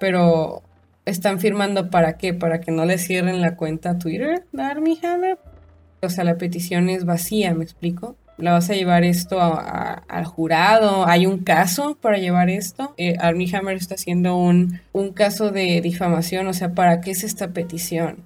[0.00, 0.62] Pero,
[1.04, 2.32] ¿están firmando para qué?
[2.32, 5.38] ¿Para que no le cierren la cuenta a Twitter de Army Hammer?
[6.00, 8.16] O sea, la petición es vacía, ¿me explico?
[8.38, 12.94] la vas a llevar esto al jurado, hay un caso para llevar esto.
[12.96, 17.24] Eh, Armie Hammer está haciendo un, un caso de difamación, o sea, ¿para qué es
[17.24, 18.18] esta petición?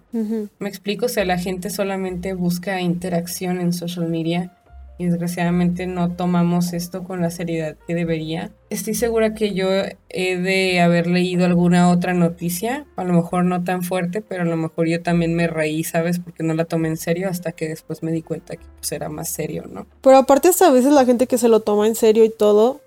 [0.59, 4.53] Me explico, o sea, la gente solamente busca interacción en social media
[4.99, 8.53] y desgraciadamente no tomamos esto con la seriedad que debería.
[8.71, 9.69] Estoy segura que yo
[10.09, 14.47] he de haber leído alguna otra noticia, a lo mejor no tan fuerte, pero a
[14.47, 16.19] lo mejor yo también me reí, ¿sabes?
[16.19, 19.09] Porque no la tomé en serio hasta que después me di cuenta que pues era
[19.09, 19.87] más serio, ¿no?
[20.03, 22.81] Pero aparte hasta a veces la gente que se lo toma en serio y todo,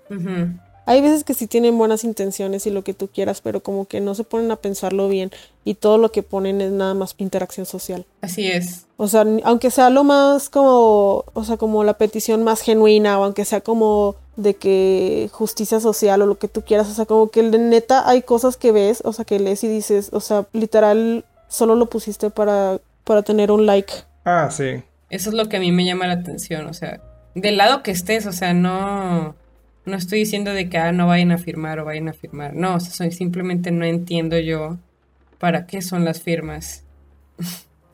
[0.86, 4.00] hay veces que sí tienen buenas intenciones y lo que tú quieras, pero como que
[4.00, 5.32] no se ponen a pensarlo bien
[5.64, 8.06] y todo lo que ponen es nada más interacción social.
[8.20, 8.86] Así es.
[8.96, 13.24] O sea, aunque sea lo más como, o sea, como la petición más genuina o
[13.24, 17.30] aunque sea como de que justicia social o lo que tú quieras, o sea, como
[17.30, 21.24] que neta hay cosas que ves, o sea, que lees y dices, o sea, literal
[21.48, 23.92] solo lo pusiste para para tener un like.
[24.24, 24.82] Ah, sí.
[25.10, 27.00] Eso es lo que a mí me llama la atención, o sea,
[27.34, 29.34] del lado que estés, o sea, no
[29.86, 32.54] no estoy diciendo de que ah, no vayan a firmar o vayan a firmar.
[32.54, 34.76] No, simplemente no entiendo yo
[35.38, 36.82] para qué son las firmas.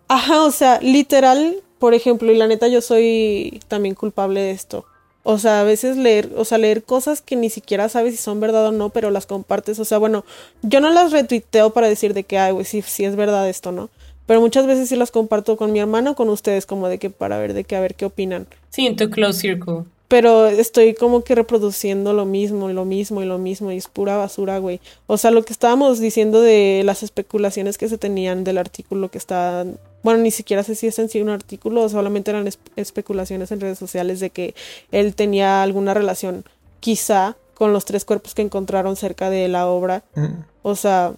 [0.09, 4.87] Ajá, o sea, literal, por ejemplo, y la neta yo soy también culpable de esto.
[5.23, 8.41] O sea, a veces leer, o sea, leer cosas que ni siquiera sabes si son
[8.41, 9.79] verdad o no, pero las compartes.
[9.79, 10.25] O sea, bueno,
[10.63, 13.71] yo no las retuiteo para decir de que, ay, güey, sí, sí es verdad esto,
[13.71, 13.91] ¿no?
[14.27, 17.11] Pero muchas veces sí las comparto con mi hermano o con ustedes, como de que
[17.11, 18.47] para ver de qué, a ver qué opinan.
[18.71, 23.23] Sí, en tu close circle pero estoy como que reproduciendo lo mismo y lo mismo
[23.23, 24.79] y lo mismo y es pura basura, güey.
[25.07, 29.17] O sea, lo que estábamos diciendo de las especulaciones que se tenían del artículo que
[29.17, 29.65] está,
[30.03, 32.47] bueno, ni siquiera sé si es en sí un artículo o solamente eran
[32.77, 34.55] especulaciones en redes sociales de que
[34.91, 36.45] él tenía alguna relación,
[36.81, 40.05] quizá, con los tres cuerpos que encontraron cerca de la obra.
[40.15, 40.45] Mm.
[40.61, 41.15] O sea,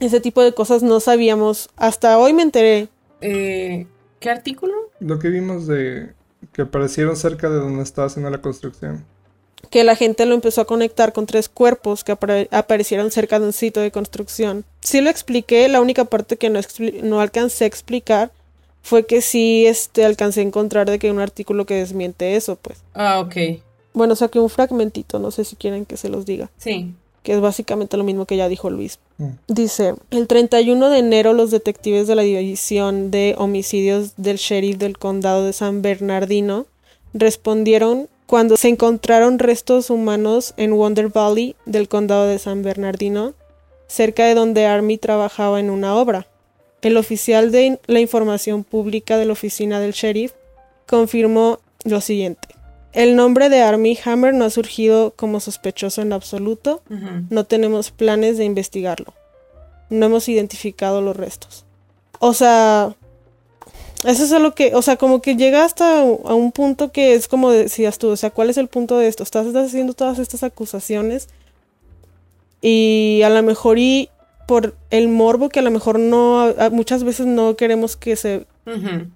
[0.00, 1.70] ese tipo de cosas no sabíamos.
[1.76, 2.88] Hasta hoy me enteré.
[3.20, 3.86] Eh,
[4.18, 4.74] ¿Qué artículo?
[4.98, 6.15] Lo que vimos de
[6.56, 9.04] que aparecieron cerca de donde estaba haciendo la construcción.
[9.68, 12.16] Que la gente lo empezó a conectar con tres cuerpos que
[12.50, 14.64] aparecieron cerca de un sitio de construcción.
[14.80, 16.58] Sí lo expliqué, la única parte que no,
[17.02, 18.30] no alcancé a explicar
[18.80, 22.56] fue que sí este, alcancé a encontrar de que hay un artículo que desmiente eso,
[22.56, 22.78] pues.
[22.94, 23.60] Ah, ok.
[23.92, 26.48] Bueno, saqué un fragmentito, no sé si quieren que se los diga.
[26.56, 26.94] Sí
[27.26, 29.00] que es básicamente lo mismo que ya dijo Luis.
[29.18, 29.30] Mm.
[29.48, 34.96] Dice, el 31 de enero los detectives de la División de Homicidios del Sheriff del
[34.96, 36.66] Condado de San Bernardino
[37.14, 43.34] respondieron cuando se encontraron restos humanos en Wonder Valley del Condado de San Bernardino,
[43.88, 46.28] cerca de donde Army trabajaba en una obra.
[46.80, 50.32] El oficial de la información pública de la oficina del sheriff
[50.86, 52.46] confirmó lo siguiente.
[52.96, 56.80] El nombre de Armie Hammer no ha surgido como sospechoso en absoluto.
[57.28, 59.12] No tenemos planes de investigarlo.
[59.90, 61.66] No hemos identificado los restos.
[62.20, 62.96] O sea,
[64.02, 66.04] eso es lo que, o sea, como que llega hasta a
[66.34, 69.22] un punto que es como decías tú, o sea, ¿cuál es el punto de esto?
[69.22, 71.28] Estás haciendo todas estas acusaciones
[72.62, 74.08] y a lo mejor y
[74.48, 78.46] por el morbo que a lo mejor no, muchas veces no queremos que se,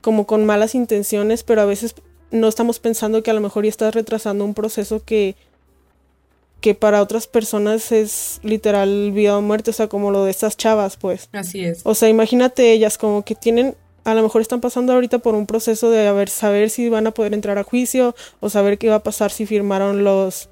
[0.03, 1.95] como con malas intenciones, pero a veces
[2.31, 5.35] no estamos pensando que a lo mejor ya estás retrasando un proceso que,
[6.61, 10.57] que para otras personas es literal vida o muerte, o sea, como lo de estas
[10.57, 11.29] chavas, pues.
[11.33, 11.81] Así es.
[11.85, 15.47] O sea, imagínate ellas como que tienen, a lo mejor están pasando ahorita por un
[15.47, 18.89] proceso de a ver, saber si van a poder entrar a juicio o saber qué
[18.89, 20.49] va a pasar si firmaron los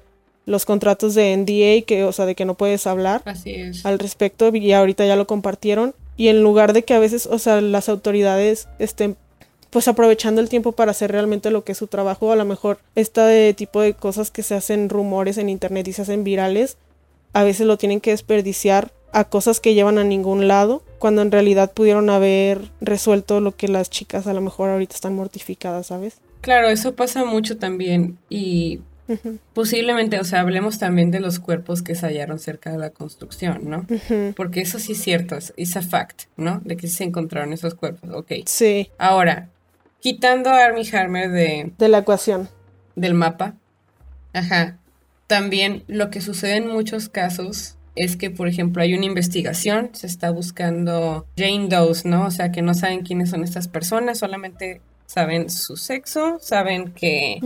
[0.49, 3.85] los contratos de NDA, que, o sea, de que no puedes hablar Así es.
[3.85, 5.93] al respecto y ahorita ya lo compartieron.
[6.17, 9.15] Y en lugar de que a veces, o sea, las autoridades estén
[9.69, 12.31] pues aprovechando el tiempo para hacer realmente lo que es su trabajo.
[12.31, 16.01] A lo mejor este tipo de cosas que se hacen rumores en internet y se
[16.01, 16.77] hacen virales,
[17.33, 21.31] a veces lo tienen que desperdiciar a cosas que llevan a ningún lado, cuando en
[21.31, 26.17] realidad pudieron haber resuelto lo que las chicas a lo mejor ahorita están mortificadas, ¿sabes?
[26.41, 28.81] Claro, eso pasa mucho también y
[29.53, 33.67] posiblemente, o sea, hablemos también de los cuerpos que se hallaron cerca de la construcción,
[33.67, 33.87] ¿no?
[34.35, 36.61] Porque eso sí es cierto, es a fact, ¿no?
[36.63, 38.31] De que se encontraron esos cuerpos, ok.
[38.45, 38.91] Sí.
[38.99, 39.49] Ahora,
[39.99, 41.73] Quitando a Armie Harmer de...
[41.77, 42.49] De la ecuación.
[42.95, 43.55] Del mapa.
[44.33, 44.77] Ajá.
[45.27, 50.07] También lo que sucede en muchos casos es que, por ejemplo, hay una investigación, se
[50.07, 52.25] está buscando Jane Doe's, ¿no?
[52.25, 57.39] O sea, que no saben quiénes son estas personas, solamente saben su sexo, saben que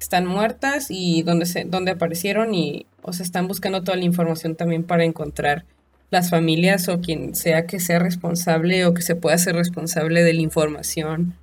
[0.00, 4.56] están muertas y dónde, se, dónde aparecieron y, o se están buscando toda la información
[4.56, 5.64] también para encontrar
[6.10, 10.34] las familias o quien sea que sea responsable o que se pueda ser responsable de
[10.34, 11.34] la información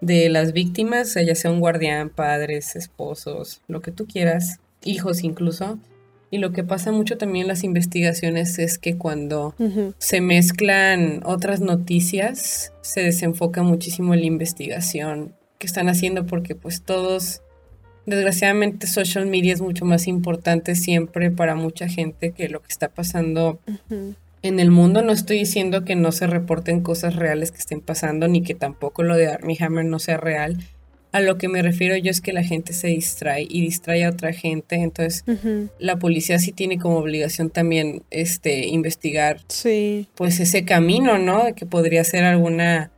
[0.00, 5.78] de las víctimas, ya sea un guardián, padres, esposos, lo que tú quieras, hijos incluso.
[6.32, 9.54] Y lo que pasa mucho también en las investigaciones es que cuando
[9.98, 16.82] se mezclan otras noticias, se desenfoca muchísimo en la investigación que están haciendo porque pues
[16.82, 17.42] todos
[18.06, 22.88] desgraciadamente social media es mucho más importante siempre para mucha gente que lo que está
[22.88, 23.58] pasando
[24.42, 25.02] en el mundo.
[25.02, 29.02] No estoy diciendo que no se reporten cosas reales que estén pasando, ni que tampoco
[29.02, 30.58] lo de Armie Hammer no sea real.
[31.12, 34.10] A lo que me refiero yo es que la gente se distrae y distrae a
[34.10, 34.76] otra gente.
[34.76, 35.24] Entonces,
[35.78, 40.08] la policía sí tiene como obligación también este investigar sí.
[40.14, 41.44] pues ese camino, ¿no?
[41.44, 42.92] De que podría ser alguna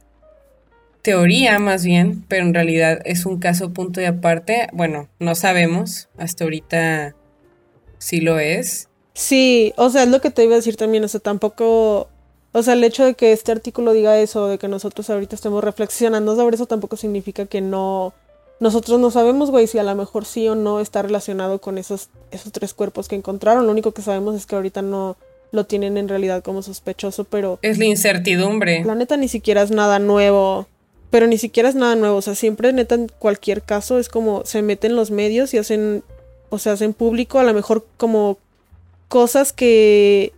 [1.01, 4.69] teoría más bien, pero en realidad es un caso punto y aparte.
[4.75, 6.11] Bueno, no sabemos.
[6.19, 7.17] Hasta ahorita
[7.99, 8.91] sí lo es.
[9.15, 12.09] Sí, o sea, es lo que te iba a decir también, o sea, tampoco,
[12.53, 15.63] o sea, el hecho de que este artículo diga eso, de que nosotros ahorita estemos
[15.63, 18.15] reflexionando sobre eso, tampoco significa que no,
[18.61, 22.09] nosotros no sabemos, güey, si a lo mejor sí o no está relacionado con esos,
[22.31, 25.17] esos tres cuerpos que encontraron, lo único que sabemos es que ahorita no
[25.51, 27.59] lo tienen en realidad como sospechoso, pero...
[27.61, 28.85] Es la incertidumbre.
[28.85, 30.67] La neta ni siquiera es nada nuevo,
[31.11, 34.47] pero ni siquiera es nada nuevo, o sea, siempre neta en cualquier caso es como
[34.47, 36.03] se meten los medios y hacen,
[36.49, 38.39] o sea, hacen público a lo mejor como
[39.13, 40.33] cosas que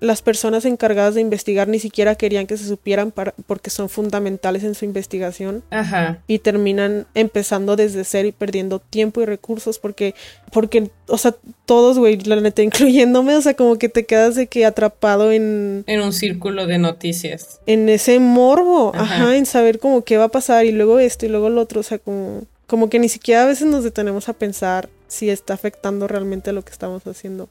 [0.00, 4.64] las personas encargadas de investigar ni siquiera querían que se supieran para, porque son fundamentales
[4.64, 5.62] en su investigación.
[5.68, 6.22] Ajá.
[6.26, 10.14] Y terminan empezando desde cero y perdiendo tiempo y recursos porque,
[10.50, 11.36] porque, o sea,
[11.66, 15.84] todos, güey, la neta, incluyéndome, o sea, como que te quedas de que atrapado en...
[15.86, 17.60] En un círculo de noticias.
[17.66, 21.28] En ese morbo, ajá, en saber como qué va a pasar y luego esto y
[21.28, 24.32] luego lo otro, o sea, como, como que ni siquiera a veces nos detenemos a
[24.32, 27.50] pensar si está afectando realmente lo que estamos haciendo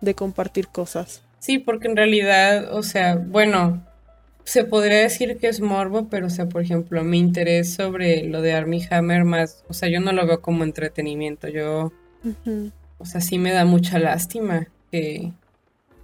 [0.00, 1.22] de compartir cosas.
[1.38, 3.82] Sí, porque en realidad, o sea, bueno,
[4.44, 8.42] se podría decir que es morbo, pero o sea, por ejemplo, mi interés sobre lo
[8.42, 11.92] de Army Hammer más, o sea, yo no lo veo como entretenimiento, yo,
[12.98, 15.32] o sea, sí me da mucha lástima que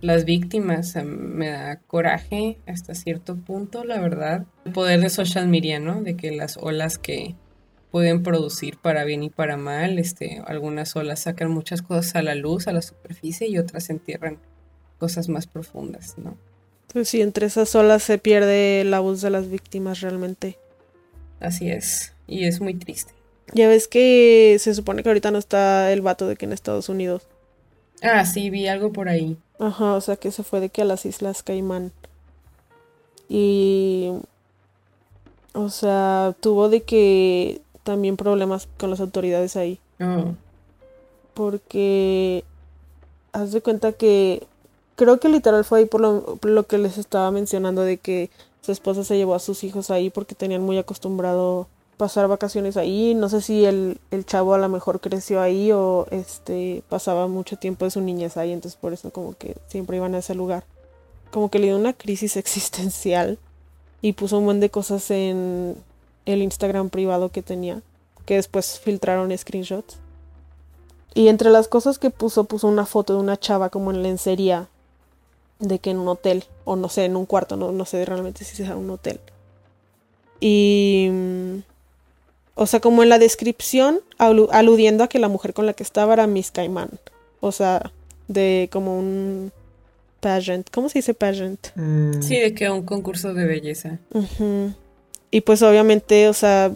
[0.00, 4.44] las víctimas, me da coraje hasta cierto punto, la verdad.
[4.64, 6.02] El poder de social media, ¿no?
[6.02, 7.34] De que las olas que
[7.90, 9.98] pueden producir para bien y para mal.
[9.98, 14.38] Este, algunas olas sacan muchas cosas a la luz, a la superficie, y otras entierran
[14.98, 16.36] cosas más profundas, ¿no?
[16.92, 20.56] Pues sí, entre esas olas se pierde la voz de las víctimas realmente.
[21.40, 23.12] Así es, y es muy triste.
[23.52, 26.88] Ya ves que se supone que ahorita no está el vato de que en Estados
[26.88, 27.26] Unidos.
[28.02, 29.36] Ah, sí, vi algo por ahí.
[29.58, 31.92] Ajá, o sea que se fue de que a las Islas Caimán.
[33.28, 34.12] Y...
[35.52, 39.78] O sea, tuvo de que también problemas con las autoridades ahí.
[40.00, 40.34] Oh.
[41.32, 42.44] Porque
[43.32, 44.42] haz de cuenta que
[44.96, 48.28] creo que literal fue ahí por lo, que les estaba mencionando de que
[48.60, 53.14] su esposa se llevó a sus hijos ahí porque tenían muy acostumbrado pasar vacaciones ahí.
[53.14, 57.56] No sé si el, el chavo a lo mejor creció ahí o este pasaba mucho
[57.56, 60.64] tiempo de su niñez ahí, entonces por eso como que siempre iban a ese lugar.
[61.30, 63.38] Como que le dio una crisis existencial
[64.02, 65.76] y puso un montón de cosas en
[66.26, 67.82] el Instagram privado que tenía,
[68.24, 69.98] que después filtraron screenshots.
[71.14, 74.68] Y entre las cosas que puso, puso una foto de una chava como en lencería,
[75.58, 78.44] de que en un hotel, o no sé, en un cuarto, no, no sé realmente
[78.44, 79.20] si sea un hotel.
[80.40, 81.08] Y...
[81.10, 81.58] Mm,
[82.58, 86.14] o sea, como en la descripción, aludiendo a que la mujer con la que estaba
[86.14, 86.88] era Miss Caimán.
[87.40, 87.92] O sea,
[88.28, 89.52] de como un
[90.20, 90.68] pageant.
[90.70, 91.68] ¿Cómo se dice pageant?
[91.74, 92.22] Mm.
[92.22, 93.98] Sí, de que un concurso de belleza.
[95.30, 96.70] Y pues obviamente, o sea,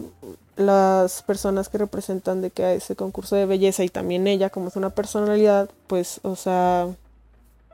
[0.57, 4.67] las personas que representan de que a ese concurso de belleza y también ella como
[4.67, 6.87] es una personalidad, pues, o sea,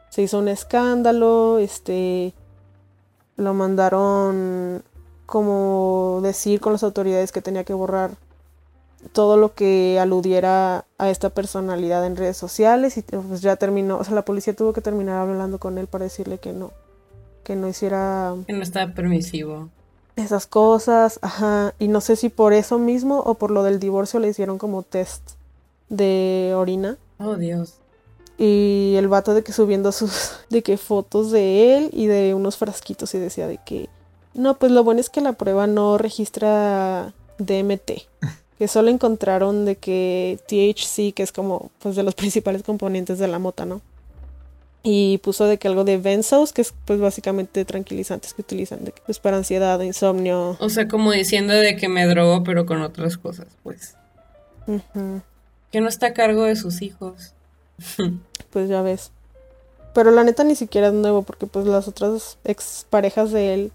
[0.10, 2.34] se hizo un escándalo, este,
[3.36, 4.84] lo mandaron
[5.26, 8.12] como decir con las autoridades que tenía que borrar
[9.12, 14.04] todo lo que aludiera a esta personalidad en redes sociales y pues ya terminó, o
[14.04, 16.72] sea, la policía tuvo que terminar hablando con él para decirle que no,
[17.44, 18.36] que no hiciera...
[18.48, 19.70] Que no estaba permisivo
[20.18, 24.20] esas cosas, ajá, y no sé si por eso mismo o por lo del divorcio
[24.20, 25.32] le hicieron como test
[25.90, 26.98] de orina.
[27.20, 27.76] Oh, Dios.
[28.38, 32.58] Y el vato de que subiendo sus, de que fotos de él y de unos
[32.58, 33.90] frasquitos y decía de que,
[34.34, 37.92] no, pues lo bueno es que la prueba no registra DMT,
[38.58, 43.28] que solo encontraron de que THC, que es como, pues de los principales componentes de
[43.28, 43.82] la mota, ¿no?
[44.90, 48.94] Y puso de que algo de benzos, que es pues básicamente tranquilizantes que utilizan de,
[49.06, 50.56] pues para ansiedad, insomnio.
[50.62, 53.96] O sea, como diciendo de que me drogo pero con otras cosas, pues.
[55.72, 57.34] Que no está a cargo de sus hijos.
[58.50, 59.12] pues ya ves.
[59.94, 63.72] Pero la neta ni siquiera es nuevo porque pues las otras ex parejas de él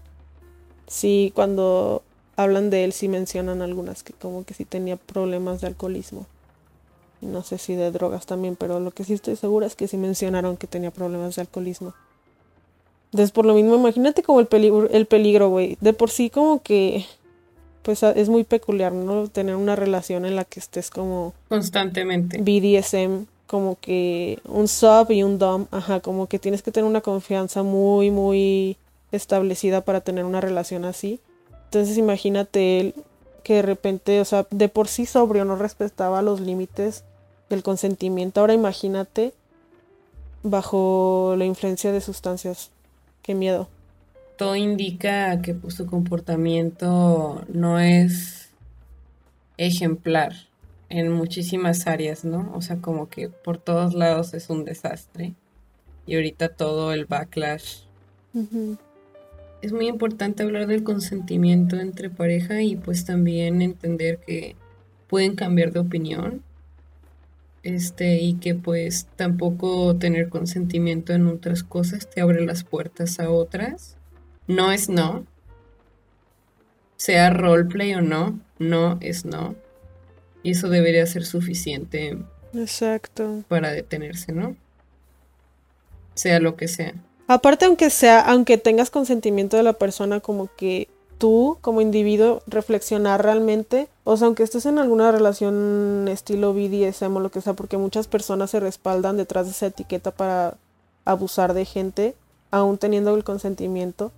[0.87, 2.01] sí cuando
[2.37, 6.25] hablan de él sí mencionan algunas que como que sí tenía problemas de alcoholismo
[7.23, 9.97] no sé si de drogas también, pero lo que sí estoy segura es que sí
[9.97, 11.93] mencionaron que tenía problemas de alcoholismo.
[13.11, 15.77] Entonces, por lo mismo, imagínate como el peligro, el peligro, güey.
[15.81, 17.05] De por sí como que
[17.83, 19.27] pues es muy peculiar, ¿no?
[19.27, 22.37] Tener una relación en la que estés como constantemente.
[22.39, 27.01] BDSM, como que un sub y un dom, ajá, como que tienes que tener una
[27.01, 28.77] confianza muy, muy
[29.11, 31.19] establecida para tener una relación así.
[31.65, 32.95] Entonces imagínate él
[33.43, 37.03] que de repente, o sea, de por sí sobrio no respetaba los límites
[37.53, 38.41] del consentimiento.
[38.41, 39.33] Ahora imagínate
[40.43, 42.71] bajo la influencia de sustancias.
[43.21, 43.69] Qué miedo
[44.37, 48.49] todo indica que pues, su comportamiento no es
[49.57, 50.33] ejemplar
[50.89, 52.51] en muchísimas áreas, ¿no?
[52.53, 55.33] O sea, como que por todos lados es un desastre.
[56.05, 57.83] Y ahorita todo el backlash.
[59.61, 64.55] Es muy importante hablar del consentimiento entre pareja y pues también entender que
[65.07, 66.43] pueden cambiar de opinión.
[67.63, 73.29] Este, y que pues tampoco tener consentimiento en otras cosas te abre las puertas a
[73.29, 73.97] otras
[74.47, 75.25] no es no.
[76.97, 79.55] Sea roleplay o no, no es no.
[80.41, 82.17] Y eso debería ser suficiente.
[82.53, 83.43] Exacto.
[83.47, 84.55] Para detenerse, ¿no?
[86.13, 86.93] Sea lo que sea.
[87.27, 90.89] Aparte, aunque sea, aunque tengas consentimiento de la persona, como que
[91.23, 93.87] tú, como individuo, reflexionar realmente.
[94.03, 98.07] O sea, aunque estés en alguna relación estilo BDSM o lo que sea, porque muchas
[98.07, 100.57] personas se respaldan detrás de esa etiqueta para
[101.05, 102.13] abusar de gente,
[102.51, 104.11] aún teniendo el consentimiento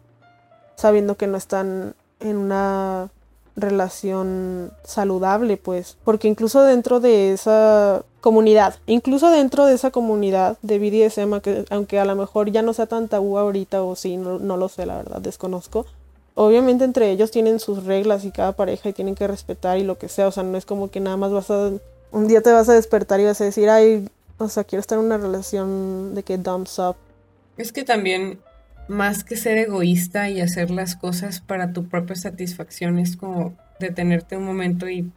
[0.76, 3.12] sabiendo que no están en una
[3.56, 10.80] relación saludable, pues, porque incluso dentro de esa comunidad, incluso dentro de esa comunidad de
[10.80, 14.58] BDSM, aunque a lo mejor ya no sea tan tabú ahorita o sí, no, no
[14.58, 15.86] lo sé, la verdad, desconozco.
[16.36, 19.98] Obviamente entre ellos tienen sus reglas y cada pareja y tienen que respetar y lo
[19.98, 21.72] que sea, o sea, no es como que nada más vas a
[22.12, 24.08] un día te vas a despertar y vas a decir, ay,
[24.38, 26.96] o sea, quiero estar en una relación de que dumps up.
[27.58, 28.40] Es que también
[28.88, 34.38] más que ser egoísta y hacer las cosas para tu propia satisfacción, es como detenerte
[34.38, 35.10] un momento y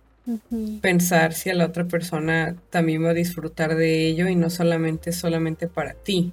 [0.81, 5.13] pensar si a la otra persona también va a disfrutar de ello y no solamente
[5.13, 6.33] solamente para ti.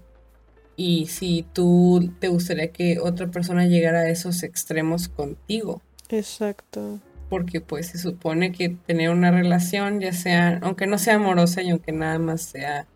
[0.76, 5.82] Y si tú te gustaría que otra persona llegara a esos extremos contigo.
[6.10, 7.00] Exacto.
[7.30, 11.70] Porque pues se supone que tener una relación, ya sea, aunque no sea amorosa y
[11.70, 12.88] aunque nada más sea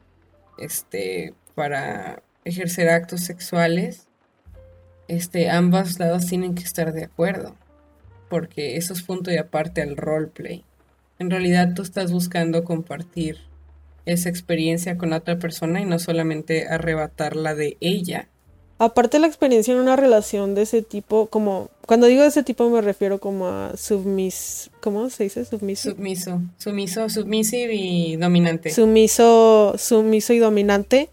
[0.57, 4.07] este para ejercer actos sexuales,
[5.07, 7.55] este, ambos lados tienen que estar de acuerdo,
[8.29, 10.63] porque eso es punto y aparte al roleplay.
[11.17, 13.48] En realidad tú estás buscando compartir
[14.11, 18.27] esa experiencia con otra persona y no solamente arrebatarla de ella.
[18.77, 22.69] Aparte la experiencia en una relación de ese tipo, como cuando digo de ese tipo
[22.69, 25.43] me refiero como a submis, ¿cómo se dice?
[25.43, 25.91] Submiso.
[25.91, 28.71] Submiso, sumiso, submisive y dominante.
[28.71, 31.09] Sumiso, sumiso y dominante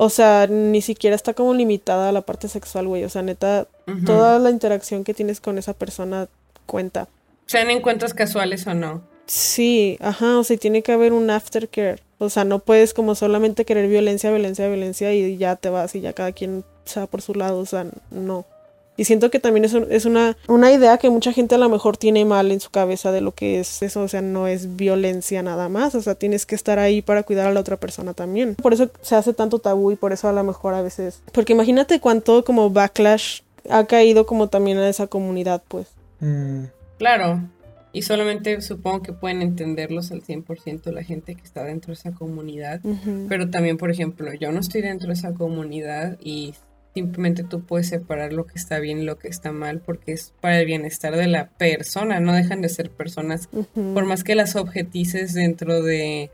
[0.00, 3.02] o sea, ni siquiera está como limitada a la parte sexual, güey.
[3.02, 3.66] O sea, neta,
[4.06, 6.28] toda la interacción que tienes con esa persona
[6.66, 7.08] cuenta.
[7.46, 9.02] Sean encuentros casuales o no.
[9.28, 12.00] Sí, ajá, o sea, tiene que haber un aftercare.
[12.18, 16.00] O sea, no puedes como solamente querer violencia, violencia, violencia y ya te vas y
[16.00, 17.60] ya cada quien se va por su lado.
[17.60, 18.46] O sea, no.
[18.96, 21.96] Y siento que también es, es una, una idea que mucha gente a lo mejor
[21.96, 25.40] tiene mal en su cabeza de lo que es eso, o sea, no es violencia
[25.40, 28.56] nada más, o sea, tienes que estar ahí para cuidar a la otra persona también.
[28.56, 31.22] Por eso se hace tanto tabú y por eso a lo mejor a veces...
[31.30, 35.86] Porque imagínate cuánto como backlash ha caído como también a esa comunidad, pues.
[36.18, 36.64] Mm.
[36.98, 37.42] Claro,
[37.98, 42.12] y solamente supongo que pueden entenderlos al 100% la gente que está dentro de esa
[42.12, 42.80] comunidad.
[43.28, 46.54] Pero también, por ejemplo, yo no estoy dentro de esa comunidad y
[46.94, 50.32] simplemente tú puedes separar lo que está bien y lo que está mal porque es
[50.40, 54.54] para el bienestar de la persona, no dejan de ser personas, por más que las
[54.54, 56.30] objetices dentro de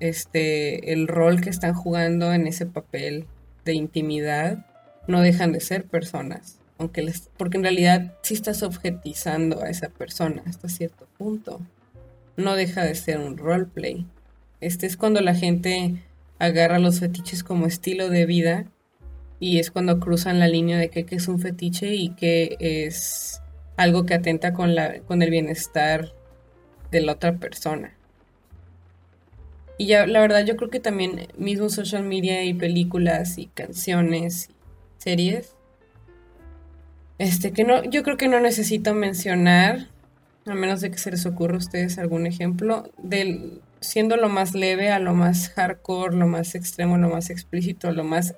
[0.00, 3.26] este el rol que están jugando en ese papel
[3.64, 4.66] de intimidad,
[5.06, 9.88] no dejan de ser personas, aunque les, porque en realidad sí estás objetizando a esa
[9.88, 11.60] persona hasta cierto punto.
[12.36, 14.06] No deja de ser un roleplay.
[14.60, 15.94] Este es cuando la gente
[16.38, 18.66] agarra los fetiches como estilo de vida
[19.40, 23.40] y es cuando cruzan la línea de que, es un fetiche y que es
[23.76, 26.12] algo que atenta con, la, con el bienestar
[26.90, 27.94] de la otra persona.
[29.78, 34.48] Y ya, la verdad, yo creo que también mismo social media y películas y canciones
[34.48, 34.54] y
[35.02, 35.55] series.
[37.18, 39.88] Este, que no, yo creo que no necesito mencionar,
[40.44, 44.54] a menos de que se les ocurra a ustedes algún ejemplo, del siendo lo más
[44.54, 48.34] leve a lo más hardcore, lo más extremo, lo más explícito, lo más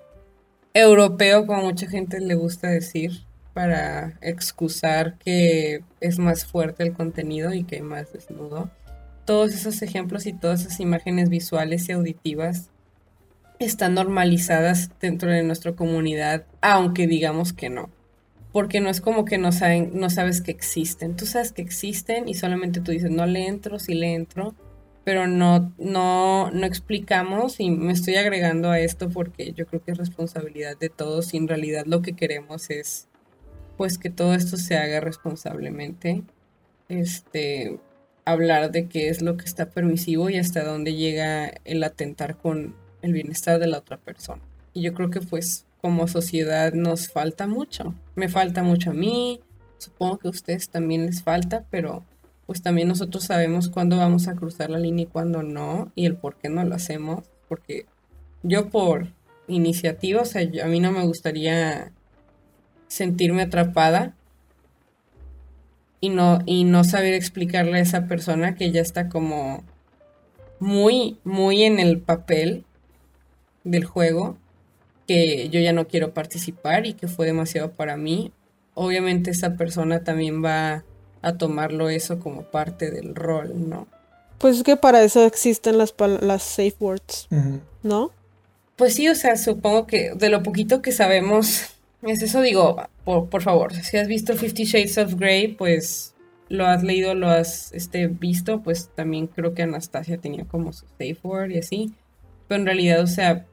[0.74, 3.24] europeo, como mucha gente le gusta decir,
[3.54, 8.70] para excusar que es más fuerte el contenido y que hay más desnudo.
[9.24, 12.70] Todos esos ejemplos y todas esas imágenes visuales y auditivas
[13.58, 17.90] están normalizadas dentro de nuestra comunidad, aunque digamos que no.
[18.52, 21.16] Porque no es como que no, saben, no sabes que existen.
[21.16, 24.54] Tú sabes que existen y solamente tú dices, no le entro, sí le entro,
[25.04, 29.92] pero no, no, no explicamos y me estoy agregando a esto porque yo creo que
[29.92, 33.08] es responsabilidad de todos y en realidad lo que queremos es
[33.76, 36.24] pues que todo esto se haga responsablemente.
[36.88, 37.78] Este,
[38.24, 42.74] hablar de qué es lo que está permisivo y hasta dónde llega el atentar con
[43.02, 44.42] el bienestar de la otra persona.
[44.74, 47.94] Y yo creo que pues como sociedad nos falta mucho.
[48.14, 49.40] Me falta mucho a mí,
[49.78, 52.04] supongo que a ustedes también les falta, pero
[52.46, 56.16] pues también nosotros sabemos cuándo vamos a cruzar la línea y cuándo no, y el
[56.16, 57.86] por qué no lo hacemos, porque
[58.42, 59.08] yo por
[59.48, 61.92] iniciativa, o sea, a mí no me gustaría
[62.86, 64.14] sentirme atrapada
[66.00, 69.62] y no, y no saber explicarle a esa persona que ya está como
[70.60, 72.64] muy, muy en el papel
[73.64, 74.36] del juego,
[75.08, 78.30] que yo ya no quiero participar y que fue demasiado para mí.
[78.74, 80.84] Obviamente esa persona también va
[81.22, 83.88] a tomarlo eso como parte del rol, ¿no?
[84.36, 87.26] Pues es que para eso existen las, las safe words,
[87.82, 88.12] ¿no?
[88.76, 91.64] Pues sí, o sea, supongo que de lo poquito que sabemos
[92.02, 96.14] es eso, digo, por, favor, si has visto Fifty Shades of Grey, pues
[96.48, 100.86] lo has leído, lo has este, visto, pues también creo que Anastasia tenía como su
[100.86, 101.92] safe word y así.
[102.46, 103.46] Pero en realidad, o sea,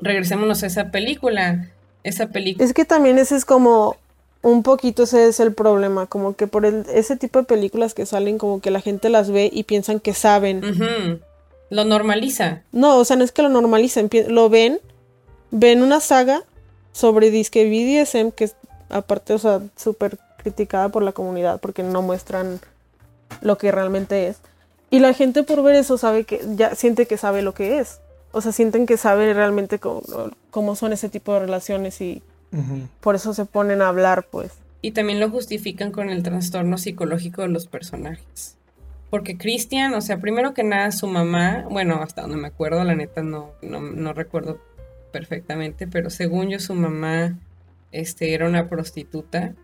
[0.00, 1.68] regresémonos a esa película.
[2.04, 2.64] Esa película.
[2.64, 3.96] Es que también ese es como
[4.42, 8.06] un poquito ese es el problema, como que por el, ese tipo de películas que
[8.06, 11.20] salen, como que la gente las ve y piensan que saben.
[11.70, 12.62] Lo normaliza.
[12.72, 14.80] No, o sea, no es que lo normalicen, lo ven,
[15.50, 16.42] ven una saga
[16.92, 18.56] sobre disque BDSM, que es
[18.88, 22.60] aparte, o sea, súper criticada por la comunidad porque no muestran
[23.42, 24.38] lo que realmente es.
[24.90, 28.00] Y la gente por ver eso sabe que, ya siente que sabe lo que es.
[28.38, 32.22] O sea, sienten que sabe realmente cómo, son ese tipo de relaciones y
[33.00, 34.52] por eso se ponen a hablar, pues.
[34.80, 38.56] Y también lo justifican con el trastorno psicológico de los personajes.
[39.10, 42.94] Porque Christian, o sea, primero que nada, su mamá, bueno, hasta donde me acuerdo, la
[42.94, 44.60] neta no, no, no recuerdo
[45.10, 47.36] perfectamente, pero según yo su mamá
[47.90, 49.54] este, era una prostituta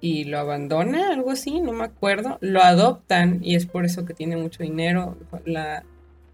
[0.00, 2.38] y lo abandona, algo así, no me acuerdo.
[2.40, 5.16] Lo adoptan y es por eso que tiene mucho dinero.
[5.44, 5.82] La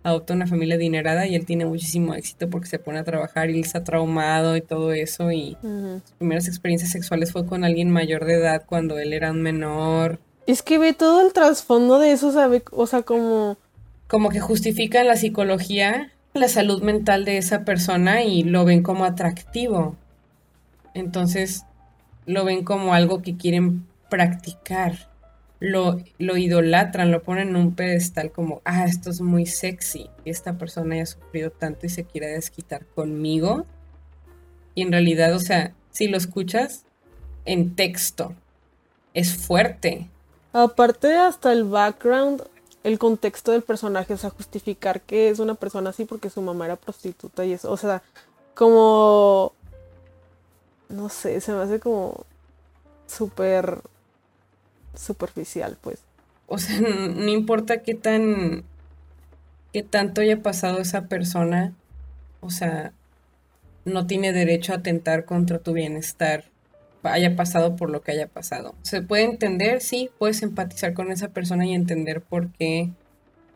[0.03, 3.55] adopta una familia adinerada y él tiene muchísimo éxito porque se pone a trabajar y
[3.55, 5.31] él está traumado y todo eso.
[5.31, 9.43] Y sus primeras experiencias sexuales fue con alguien mayor de edad cuando él era un
[9.43, 10.19] menor.
[10.47, 12.63] Es que ve todo el trasfondo de eso, ¿sabe?
[12.73, 13.57] O sea, como...
[14.09, 19.05] Como que justifica la psicología la salud mental de esa persona y lo ven como
[19.05, 19.97] atractivo.
[20.95, 21.65] Entonces
[22.27, 25.09] lo ven como algo que quieren practicar.
[25.65, 30.11] Lo, lo idolatran, lo ponen en un pedestal como, ah, esto es muy sexy.
[30.25, 33.65] Esta persona haya sufrido tanto y se quiere desquitar conmigo.
[34.75, 36.85] Y en realidad, o sea, si lo escuchas
[37.45, 38.35] en texto,
[39.15, 40.11] es fuerte.
[40.53, 42.43] Aparte hasta el background,
[42.83, 46.65] el contexto del personaje, o sea, justificar que es una persona así porque su mamá
[46.65, 48.03] era prostituta y eso, o sea,
[48.55, 49.53] como,
[50.89, 52.27] no sé, se me hace como
[53.07, 53.79] súper
[54.95, 56.01] superficial, pues.
[56.47, 58.65] O sea, no importa qué tan,
[59.73, 61.73] qué tanto haya pasado esa persona,
[62.41, 62.93] o sea,
[63.85, 66.45] no tiene derecho a atentar contra tu bienestar
[67.11, 68.75] haya pasado por lo que haya pasado.
[68.83, 72.91] Se puede entender, sí, puedes empatizar con esa persona y entender por qué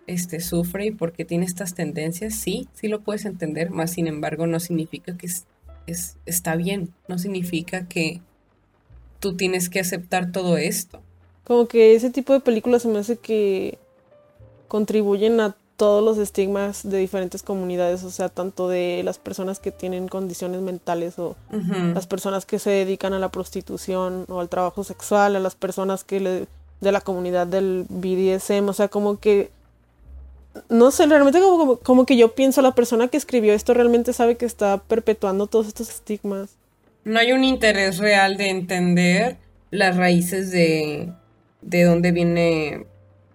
[0.07, 4.07] este, sufre y por qué tiene estas tendencias, sí, sí lo puedes entender, más sin
[4.07, 5.29] embargo no significa que
[5.87, 8.21] es, está bien, no significa que
[9.21, 11.03] tú tienes que aceptar todo esto.
[11.47, 13.79] Como que ese tipo de películas se me hace que
[14.69, 19.71] contribuyen a todos los estigmas de diferentes comunidades, o sea, tanto de las personas que
[19.71, 24.85] tienen condiciones mentales o las personas que se dedican a la prostitución o al trabajo
[24.85, 26.47] sexual, a las personas que le,
[26.81, 29.51] de la comunidad del BDSM, o sea, como que
[30.71, 34.37] no sé, realmente como, como, que yo pienso la persona que escribió esto realmente sabe
[34.37, 36.57] que está perpetuando todos estos estigmas.
[37.05, 39.37] No hay un interés real de entender
[39.71, 41.13] las raíces de,
[41.67, 42.87] de dónde viene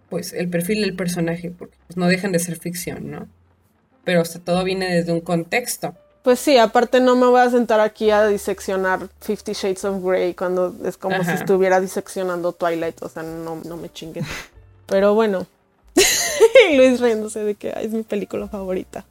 [0.10, 3.28] pues el perfil del personaje, porque pues, no dejan de ser ficción, ¿no?
[4.04, 5.96] Pero hasta todo viene desde un contexto.
[6.24, 10.34] Pues sí, aparte no me voy a sentar aquí a diseccionar Fifty Shades of Grey
[10.34, 14.26] cuando es como si estuviera diseccionando Twilight, o sea, no, no me chinguen.
[14.86, 15.48] Pero bueno,
[16.76, 19.06] Luis riéndose de que es mi película favorita.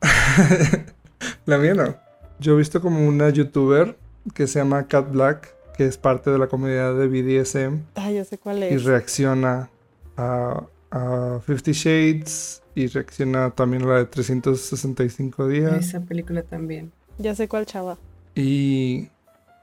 [1.46, 1.96] La mía no.
[2.38, 3.96] Yo he visto como una youtuber
[4.34, 7.80] que se llama Cat Black, que es parte de la comunidad de BDSM.
[7.94, 8.72] Ah, ya sé cuál es.
[8.72, 9.70] Y reacciona
[10.16, 15.74] a, a Fifty Shades y reacciona también a la de 365 días.
[15.74, 16.92] Esa película también.
[17.18, 17.98] Ya sé cuál chava.
[18.34, 19.08] Y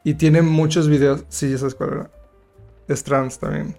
[0.04, 1.26] Y tiene muchos videos.
[1.30, 2.12] Sí, ya sabes cuál era.
[2.88, 3.76] Es trans también.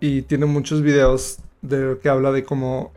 [0.00, 2.92] Y tiene muchos videos de lo que habla de cómo.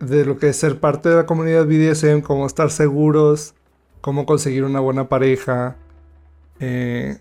[0.00, 3.54] De lo que es ser parte de la comunidad BDSM, cómo estar seguros,
[4.00, 5.76] cómo conseguir una buena pareja.
[6.58, 7.18] Eh,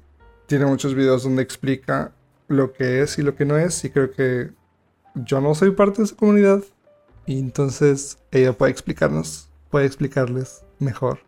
[0.51, 2.11] tiene muchos videos donde explica
[2.49, 3.85] lo que es y lo que no es.
[3.85, 4.51] Y creo que
[5.15, 6.61] yo no soy parte de esa comunidad.
[7.25, 11.19] Y entonces ella puede explicarnos, puede explicarles mejor.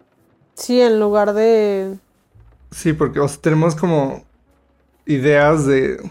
[0.55, 1.97] Sí, en lugar de...
[2.71, 4.26] Sí, porque o sea, tenemos como
[5.05, 6.01] ideas de...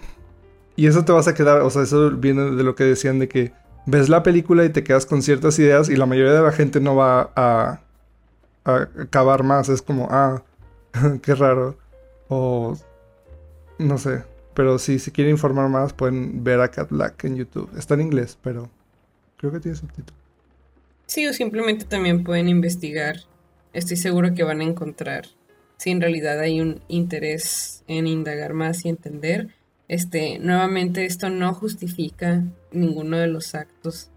[0.75, 3.29] Y eso te vas a quedar, o sea, eso viene de lo que decían de
[3.29, 3.53] que
[3.85, 6.81] ves la película y te quedas con ciertas ideas y la mayoría de la gente
[6.81, 7.83] no va a,
[8.65, 9.69] a acabar más.
[9.69, 10.43] Es como, ah,
[11.23, 11.77] qué raro.
[12.29, 12.75] O
[13.83, 14.25] no sé.
[14.55, 17.71] Pero si se quieren informar más, pueden ver a Cat Black en YouTube.
[17.77, 18.71] Está en inglés, pero
[19.39, 20.19] creo que tiene subtítulo.
[21.07, 23.17] Sí, o simplemente también pueden investigar.
[23.73, 25.27] Estoy seguro que van a encontrar
[25.79, 29.49] si en realidad hay un interés en indagar más y entender.
[29.89, 34.11] Este, nuevamente, esto no justifica ninguno de los actos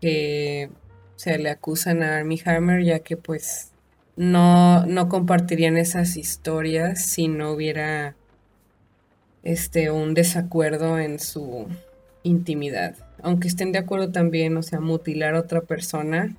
[0.00, 0.70] que
[1.16, 3.70] se le acusan a Armie Hammer, ya que pues
[4.16, 8.16] no, no compartirían esas historias si no hubiera
[9.48, 11.68] este, un desacuerdo en su
[12.22, 12.96] intimidad.
[13.22, 16.36] Aunque estén de acuerdo también, o sea, mutilar a otra persona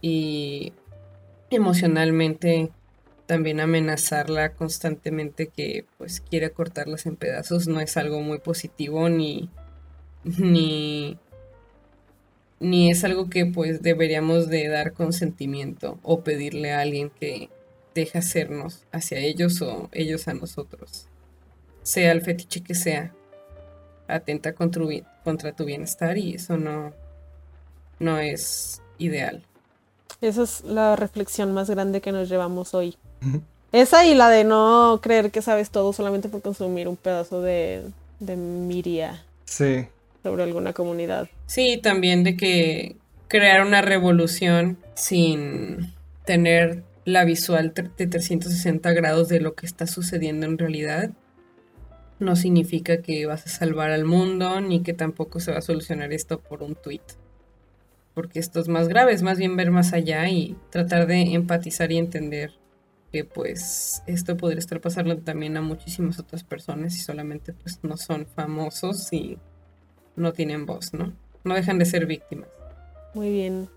[0.00, 0.72] y
[1.50, 2.72] emocionalmente
[3.26, 9.50] también amenazarla constantemente que pues quiere cortarlas en pedazos no es algo muy positivo ni
[10.24, 11.18] ni
[12.60, 17.50] ni es algo que pues deberíamos de dar consentimiento o pedirle a alguien que
[17.94, 21.07] deje hacernos hacia ellos o ellos a nosotros
[21.88, 23.14] sea el fetiche que sea,
[24.08, 24.84] atenta contra,
[25.24, 26.92] contra tu bienestar y eso no,
[27.98, 29.42] no es ideal.
[30.20, 32.98] Esa es la reflexión más grande que nos llevamos hoy.
[33.72, 37.84] Esa y la de no creer que sabes todo solamente por consumir un pedazo de,
[38.20, 39.24] de miria.
[39.46, 39.86] Sí.
[40.22, 41.30] Sobre alguna comunidad.
[41.46, 42.96] Sí, también de que
[43.28, 45.94] crear una revolución sin
[46.26, 51.12] tener la visual de 360 grados de lo que está sucediendo en realidad
[52.18, 56.12] no significa que vas a salvar al mundo ni que tampoco se va a solucionar
[56.12, 57.02] esto por un tweet.
[58.14, 61.92] Porque esto es más grave, es más bien ver más allá y tratar de empatizar
[61.92, 62.52] y entender
[63.12, 67.96] que pues esto podría estar pasando también a muchísimas otras personas y solamente pues no
[67.96, 69.38] son famosos y
[70.16, 71.12] no tienen voz, ¿no?
[71.44, 72.48] No dejan de ser víctimas.
[73.14, 73.68] Muy bien.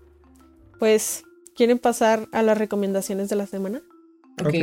[0.78, 1.24] Pues,
[1.56, 3.82] ¿quieren pasar a las recomendaciones de la semana?
[4.44, 4.54] Ok.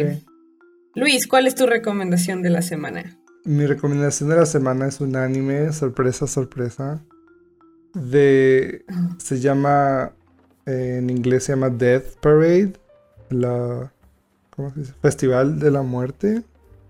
[0.95, 3.17] Luis, ¿cuál es tu recomendación de la semana?
[3.45, 7.01] Mi recomendación de la semana es un anime, sorpresa, sorpresa.
[7.93, 8.85] De.
[9.17, 10.11] Se llama.
[10.65, 12.73] en inglés se llama Death Parade.
[13.29, 13.91] La.
[14.55, 14.93] ¿Cómo se dice?
[15.01, 16.43] Festival de la Muerte.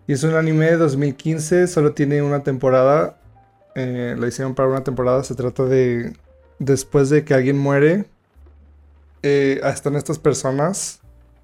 [0.07, 3.19] Y es un anime de 2015, solo tiene una temporada.
[3.75, 5.23] Eh, lo hicieron para una temporada.
[5.23, 6.13] Se trata de.
[6.57, 8.05] Después de que alguien muere.
[9.21, 11.01] Eh, están estas personas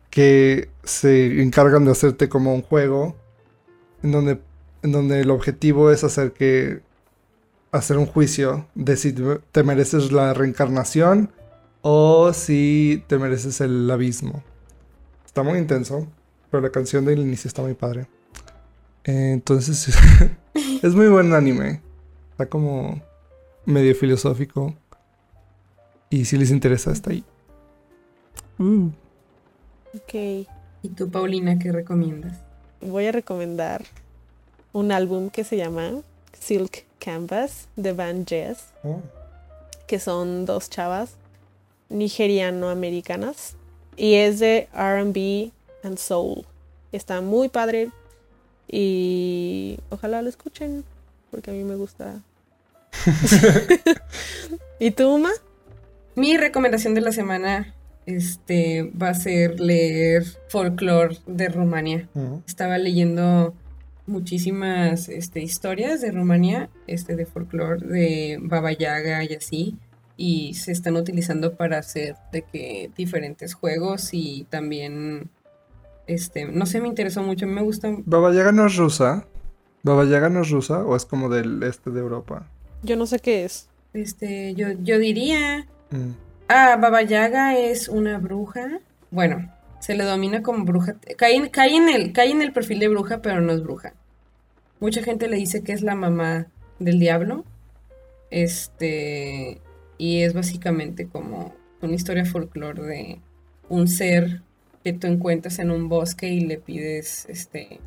[0.10, 3.16] que se encargan de hacerte como un juego.
[4.02, 4.40] En donde
[4.86, 6.82] en donde el objetivo es hacer que
[7.72, 9.14] hacer un juicio de si
[9.52, 11.32] te mereces la reencarnación
[11.82, 14.44] o si te mereces el abismo.
[15.26, 16.08] Está muy intenso,
[16.52, 18.06] pero la canción del inicio está muy padre.
[19.04, 19.98] entonces
[20.84, 21.82] es muy buen anime.
[22.32, 23.02] Está como
[23.66, 24.76] medio filosófico.
[26.12, 27.24] Y si les interesa, está ahí.
[28.60, 28.90] Uh.
[29.96, 30.14] Ok.
[30.84, 32.38] ¿Y tú, Paulina, qué recomiendas?
[32.82, 33.84] Voy a recomendar
[34.76, 36.02] un álbum que se llama
[36.38, 39.00] Silk Canvas de Van Jess, oh.
[39.88, 41.12] que son dos chavas
[41.88, 43.56] nigeriano-americanas
[43.96, 46.46] y es de RB and Soul.
[46.92, 47.90] Está muy padre
[48.68, 50.84] y ojalá lo escuchen
[51.32, 52.22] porque a mí me gusta.
[54.80, 55.32] ¿Y tú, Uma?
[56.16, 57.74] Mi recomendación de la semana
[58.06, 62.10] este, va a ser leer folklore de Rumania.
[62.14, 62.42] Oh.
[62.46, 63.54] Estaba leyendo
[64.08, 69.78] muchísimas este, historias de Rumanía, este, de folclore, de Baba Yaga y así,
[70.18, 75.30] y se están utilizando para hacer de que diferentes juegos y también,
[76.08, 77.96] este, no sé, me interesó mucho, me gusta.
[78.06, 79.26] ¿Baba Yaga no es rusa?
[79.84, 82.48] ¿Baba Yaga no es rusa o es como del este de Europa?
[82.84, 83.70] Yo no sé qué es.
[83.94, 85.68] Este, yo, yo diría...
[85.92, 86.26] Mm.
[86.48, 88.80] Ah, Baba Yaga es una bruja.
[89.10, 89.52] Bueno,
[89.86, 90.96] se le domina como bruja.
[91.16, 91.44] Cae, en
[91.90, 93.94] el, cae en el perfil de bruja, pero no es bruja.
[94.80, 96.48] Mucha gente le dice que es la mamá
[96.80, 97.46] del diablo.
[98.32, 99.62] Este.
[100.00, 103.20] Y es básicamente como una historia folclore de
[103.70, 104.42] un ser
[104.84, 107.80] que tú encuentras en un bosque y le pides este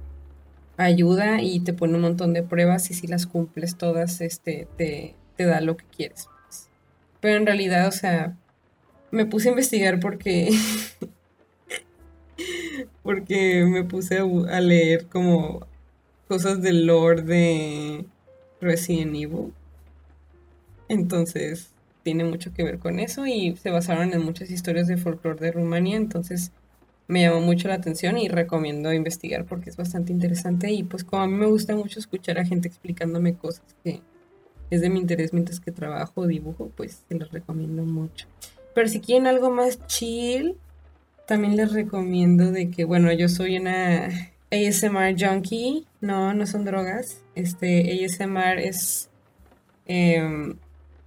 [0.76, 5.16] ayuda y te pone un montón de pruebas y si las cumples todas, este, te,
[5.36, 6.28] te da lo que quieres.
[6.44, 6.68] pues.
[7.18, 8.36] Pero en realidad, o sea,
[9.10, 10.50] me puse a investigar porque
[13.02, 15.66] porque me puse a, leer como
[16.26, 18.04] cosas del lore de
[18.60, 19.52] Resident Evil.
[20.88, 21.70] Entonces,
[22.02, 25.52] tiene mucho que ver con eso y se basaron en muchas historias de folclore de
[25.52, 26.52] Rumania, entonces
[27.06, 31.22] me llamó mucho la atención y recomiendo investigar porque es bastante interesante y pues como
[31.22, 34.02] a mí me gusta mucho escuchar a gente explicándome cosas que
[34.70, 38.26] es de mi interés mientras que trabajo o dibujo, pues se los recomiendo mucho.
[38.74, 40.56] Pero si quieren algo más chill,
[41.28, 44.06] también les recomiendo de que, bueno, yo soy una
[44.50, 47.20] ASMR junkie, no, no son drogas.
[47.34, 49.10] Este ASMR es
[49.84, 50.56] em,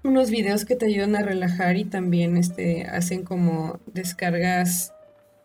[0.03, 4.93] unos videos que te ayudan a relajar y también este, hacen como descargas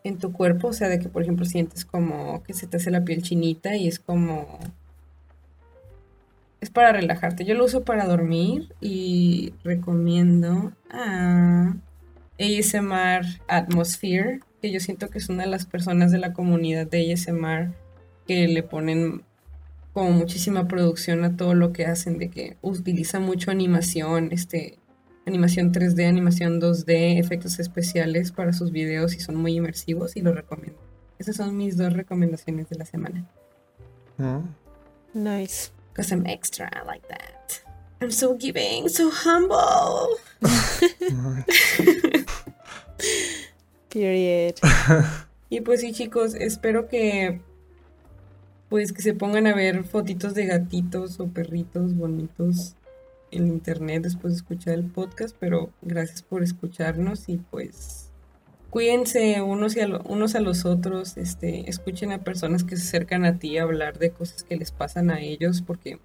[0.04, 2.90] en tu cuerpo, o sea, de que por ejemplo sientes como que se te hace
[2.90, 4.58] la piel chinita y es como...
[6.60, 7.46] Es para relajarte.
[7.46, 11.74] Yo lo uso para dormir y recomiendo a
[12.38, 17.12] ASMR Atmosphere, que yo siento que es una de las personas de la comunidad de
[17.12, 17.72] ASMR
[18.26, 19.22] que le ponen
[19.92, 24.80] como muchísima producción a todo lo que hacen, de que utiliza mucho animación, este,
[25.24, 30.32] animación 3D, animación 2D, efectos especiales para sus videos y son muy inmersivos y lo
[30.32, 30.78] recomiendo.
[31.18, 33.24] Esas son mis dos recomendaciones de la semana.
[34.18, 34.42] ¿no?
[35.14, 35.70] Nice.
[35.92, 37.62] Because I'm extra like that.
[38.02, 40.18] I'm so giving, so humble.
[44.00, 44.56] Period.
[45.48, 47.40] Y pues sí, chicos, espero que
[48.68, 52.74] pues que se pongan a ver fotitos de gatitos o perritos bonitos
[53.30, 58.10] en internet después de escuchar el podcast, pero gracias por escucharnos y pues
[58.70, 62.82] cuídense unos, y a lo- unos a los otros, este, escuchen a personas que se
[62.82, 66.00] acercan a ti a hablar de cosas que les pasan a ellos, porque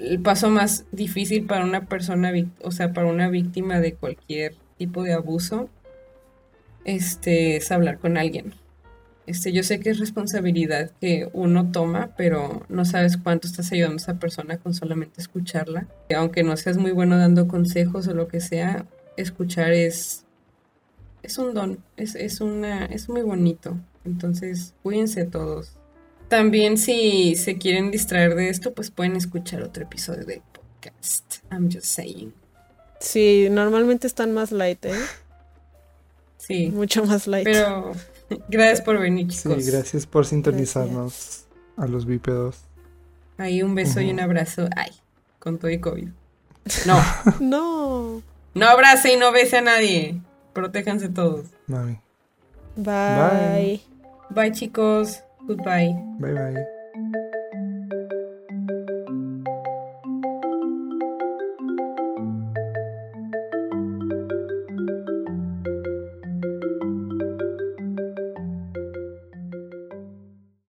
[0.00, 2.32] el paso más difícil para una persona,
[2.62, 5.70] o sea, para una víctima de cualquier tipo de abuso,
[6.84, 8.54] este, es hablar con alguien.
[9.26, 13.94] Este, yo sé que es responsabilidad que uno toma, pero no sabes cuánto estás ayudando
[13.94, 15.86] a esa persona con solamente escucharla.
[16.08, 20.24] Que aunque no seas muy bueno dando consejos o lo que sea, escuchar es,
[21.22, 23.78] es un don, es, es, una, es muy bonito.
[24.04, 25.72] Entonces, cuídense todos.
[26.28, 31.36] También si se quieren distraer de esto, pues pueden escuchar otro episodio del podcast.
[31.50, 32.34] I'm just saying.
[33.00, 34.94] Sí, normalmente están más light, ¿eh?
[36.46, 37.44] Sí, Mucho más light.
[37.44, 37.92] pero
[38.48, 39.66] gracias por venir, Sí, chicos.
[39.66, 41.44] gracias por sintonizarnos
[41.76, 42.58] a los bípedos.
[43.38, 44.68] Ahí un beso y un abrazo.
[44.76, 44.90] Ay,
[45.38, 46.08] con todo y COVID.
[46.86, 47.00] No,
[47.40, 48.22] No.
[48.54, 50.20] no abrace y no bese a nadie.
[50.52, 51.46] Protéjanse todos.
[51.66, 51.98] Mami.
[52.76, 53.80] Bye.
[54.30, 55.20] Bye chicos.
[55.46, 55.94] Goodbye.
[56.18, 56.73] Bye bye.